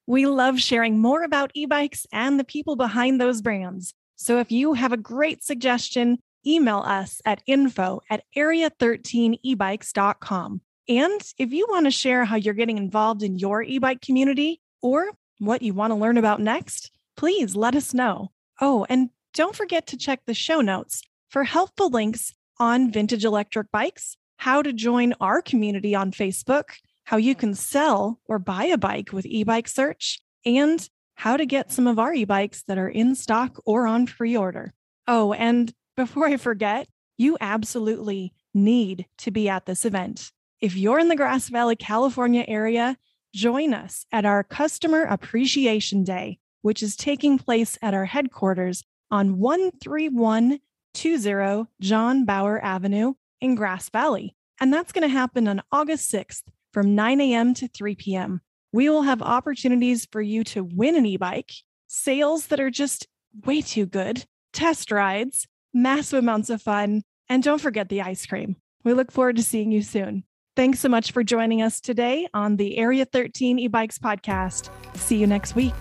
We 0.06 0.26
love 0.26 0.60
sharing 0.60 0.98
more 0.98 1.22
about 1.22 1.50
e 1.54 1.64
bikes 1.66 2.06
and 2.12 2.38
the 2.38 2.44
people 2.44 2.76
behind 2.76 3.18
those 3.20 3.40
brands. 3.40 3.94
So 4.16 4.38
if 4.38 4.52
you 4.52 4.74
have 4.74 4.92
a 4.92 4.98
great 4.98 5.42
suggestion, 5.42 6.18
email 6.46 6.80
us 6.80 7.22
at 7.24 7.42
info 7.46 8.02
at 8.10 8.22
area13ebikes.com. 8.36 10.60
And 10.86 11.20
if 11.38 11.50
you 11.52 11.66
want 11.70 11.86
to 11.86 11.90
share 11.90 12.26
how 12.26 12.36
you're 12.36 12.52
getting 12.54 12.76
involved 12.76 13.22
in 13.22 13.38
your 13.38 13.62
e 13.62 13.78
bike 13.78 14.02
community 14.02 14.60
or 14.82 15.12
what 15.38 15.62
you 15.62 15.72
want 15.72 15.92
to 15.92 15.96
learn 15.96 16.18
about 16.18 16.40
next, 16.40 16.90
please 17.16 17.56
let 17.56 17.74
us 17.74 17.94
know. 17.94 18.30
Oh, 18.60 18.84
and 18.88 19.08
don't 19.32 19.56
forget 19.56 19.86
to 19.88 19.96
check 19.96 20.20
the 20.26 20.34
show 20.34 20.60
notes 20.60 21.02
for 21.28 21.44
helpful 21.44 21.88
links 21.88 22.34
on 22.60 22.92
vintage 22.92 23.24
electric 23.24 23.72
bikes, 23.72 24.16
how 24.36 24.62
to 24.62 24.72
join 24.72 25.12
our 25.20 25.42
community 25.42 25.92
on 25.94 26.12
Facebook 26.12 26.64
how 27.04 27.16
you 27.16 27.34
can 27.34 27.54
sell 27.54 28.20
or 28.26 28.38
buy 28.38 28.64
a 28.64 28.78
bike 28.78 29.12
with 29.12 29.24
eBike 29.24 29.68
Search, 29.68 30.20
and 30.44 30.88
how 31.16 31.36
to 31.36 31.46
get 31.46 31.72
some 31.72 31.86
of 31.86 31.98
our 31.98 32.12
e 32.12 32.24
bikes 32.24 32.62
that 32.64 32.78
are 32.78 32.88
in 32.88 33.14
stock 33.14 33.60
or 33.64 33.86
on 33.86 34.06
pre 34.06 34.36
order. 34.36 34.74
Oh, 35.06 35.32
and 35.32 35.72
before 35.96 36.26
I 36.26 36.36
forget, 36.36 36.88
you 37.16 37.36
absolutely 37.40 38.32
need 38.52 39.06
to 39.18 39.30
be 39.30 39.48
at 39.48 39.66
this 39.66 39.84
event. 39.84 40.32
If 40.60 40.76
you're 40.76 40.98
in 40.98 41.08
the 41.08 41.16
Grass 41.16 41.48
Valley, 41.48 41.76
California 41.76 42.44
area, 42.48 42.96
join 43.34 43.74
us 43.74 44.06
at 44.10 44.24
our 44.24 44.42
Customer 44.42 45.02
Appreciation 45.02 46.04
Day, 46.04 46.38
which 46.62 46.82
is 46.82 46.96
taking 46.96 47.38
place 47.38 47.78
at 47.82 47.94
our 47.94 48.06
headquarters 48.06 48.82
on 49.10 49.40
13120 49.40 51.68
John 51.80 52.24
Bauer 52.24 52.64
Avenue 52.64 53.14
in 53.40 53.54
Grass 53.54 53.90
Valley. 53.90 54.34
And 54.60 54.72
that's 54.72 54.92
going 54.92 55.02
to 55.02 55.08
happen 55.08 55.48
on 55.48 55.62
August 55.70 56.10
6th 56.12 56.42
from 56.74 56.96
9 56.96 57.20
a.m. 57.20 57.54
to 57.54 57.68
3 57.68 57.94
p.m. 57.94 58.40
We 58.72 58.90
will 58.90 59.02
have 59.02 59.22
opportunities 59.22 60.06
for 60.10 60.20
you 60.20 60.42
to 60.44 60.64
win 60.64 60.96
an 60.96 61.06
e 61.06 61.16
bike, 61.16 61.52
sales 61.86 62.48
that 62.48 62.58
are 62.60 62.70
just 62.70 63.06
way 63.46 63.62
too 63.62 63.86
good, 63.86 64.26
test 64.52 64.90
rides, 64.90 65.46
massive 65.72 66.18
amounts 66.18 66.50
of 66.50 66.60
fun, 66.60 67.02
and 67.28 67.42
don't 67.42 67.60
forget 67.60 67.88
the 67.88 68.02
ice 68.02 68.26
cream. 68.26 68.56
We 68.82 68.92
look 68.92 69.12
forward 69.12 69.36
to 69.36 69.42
seeing 69.42 69.70
you 69.70 69.82
soon. 69.82 70.24
Thanks 70.56 70.80
so 70.80 70.88
much 70.88 71.12
for 71.12 71.24
joining 71.24 71.62
us 71.62 71.80
today 71.80 72.26
on 72.34 72.56
the 72.56 72.76
Area 72.76 73.04
13 73.04 73.60
e 73.60 73.68
Bikes 73.68 73.98
podcast. 73.98 74.68
See 74.96 75.16
you 75.16 75.26
next 75.28 75.54
week. 75.54 75.74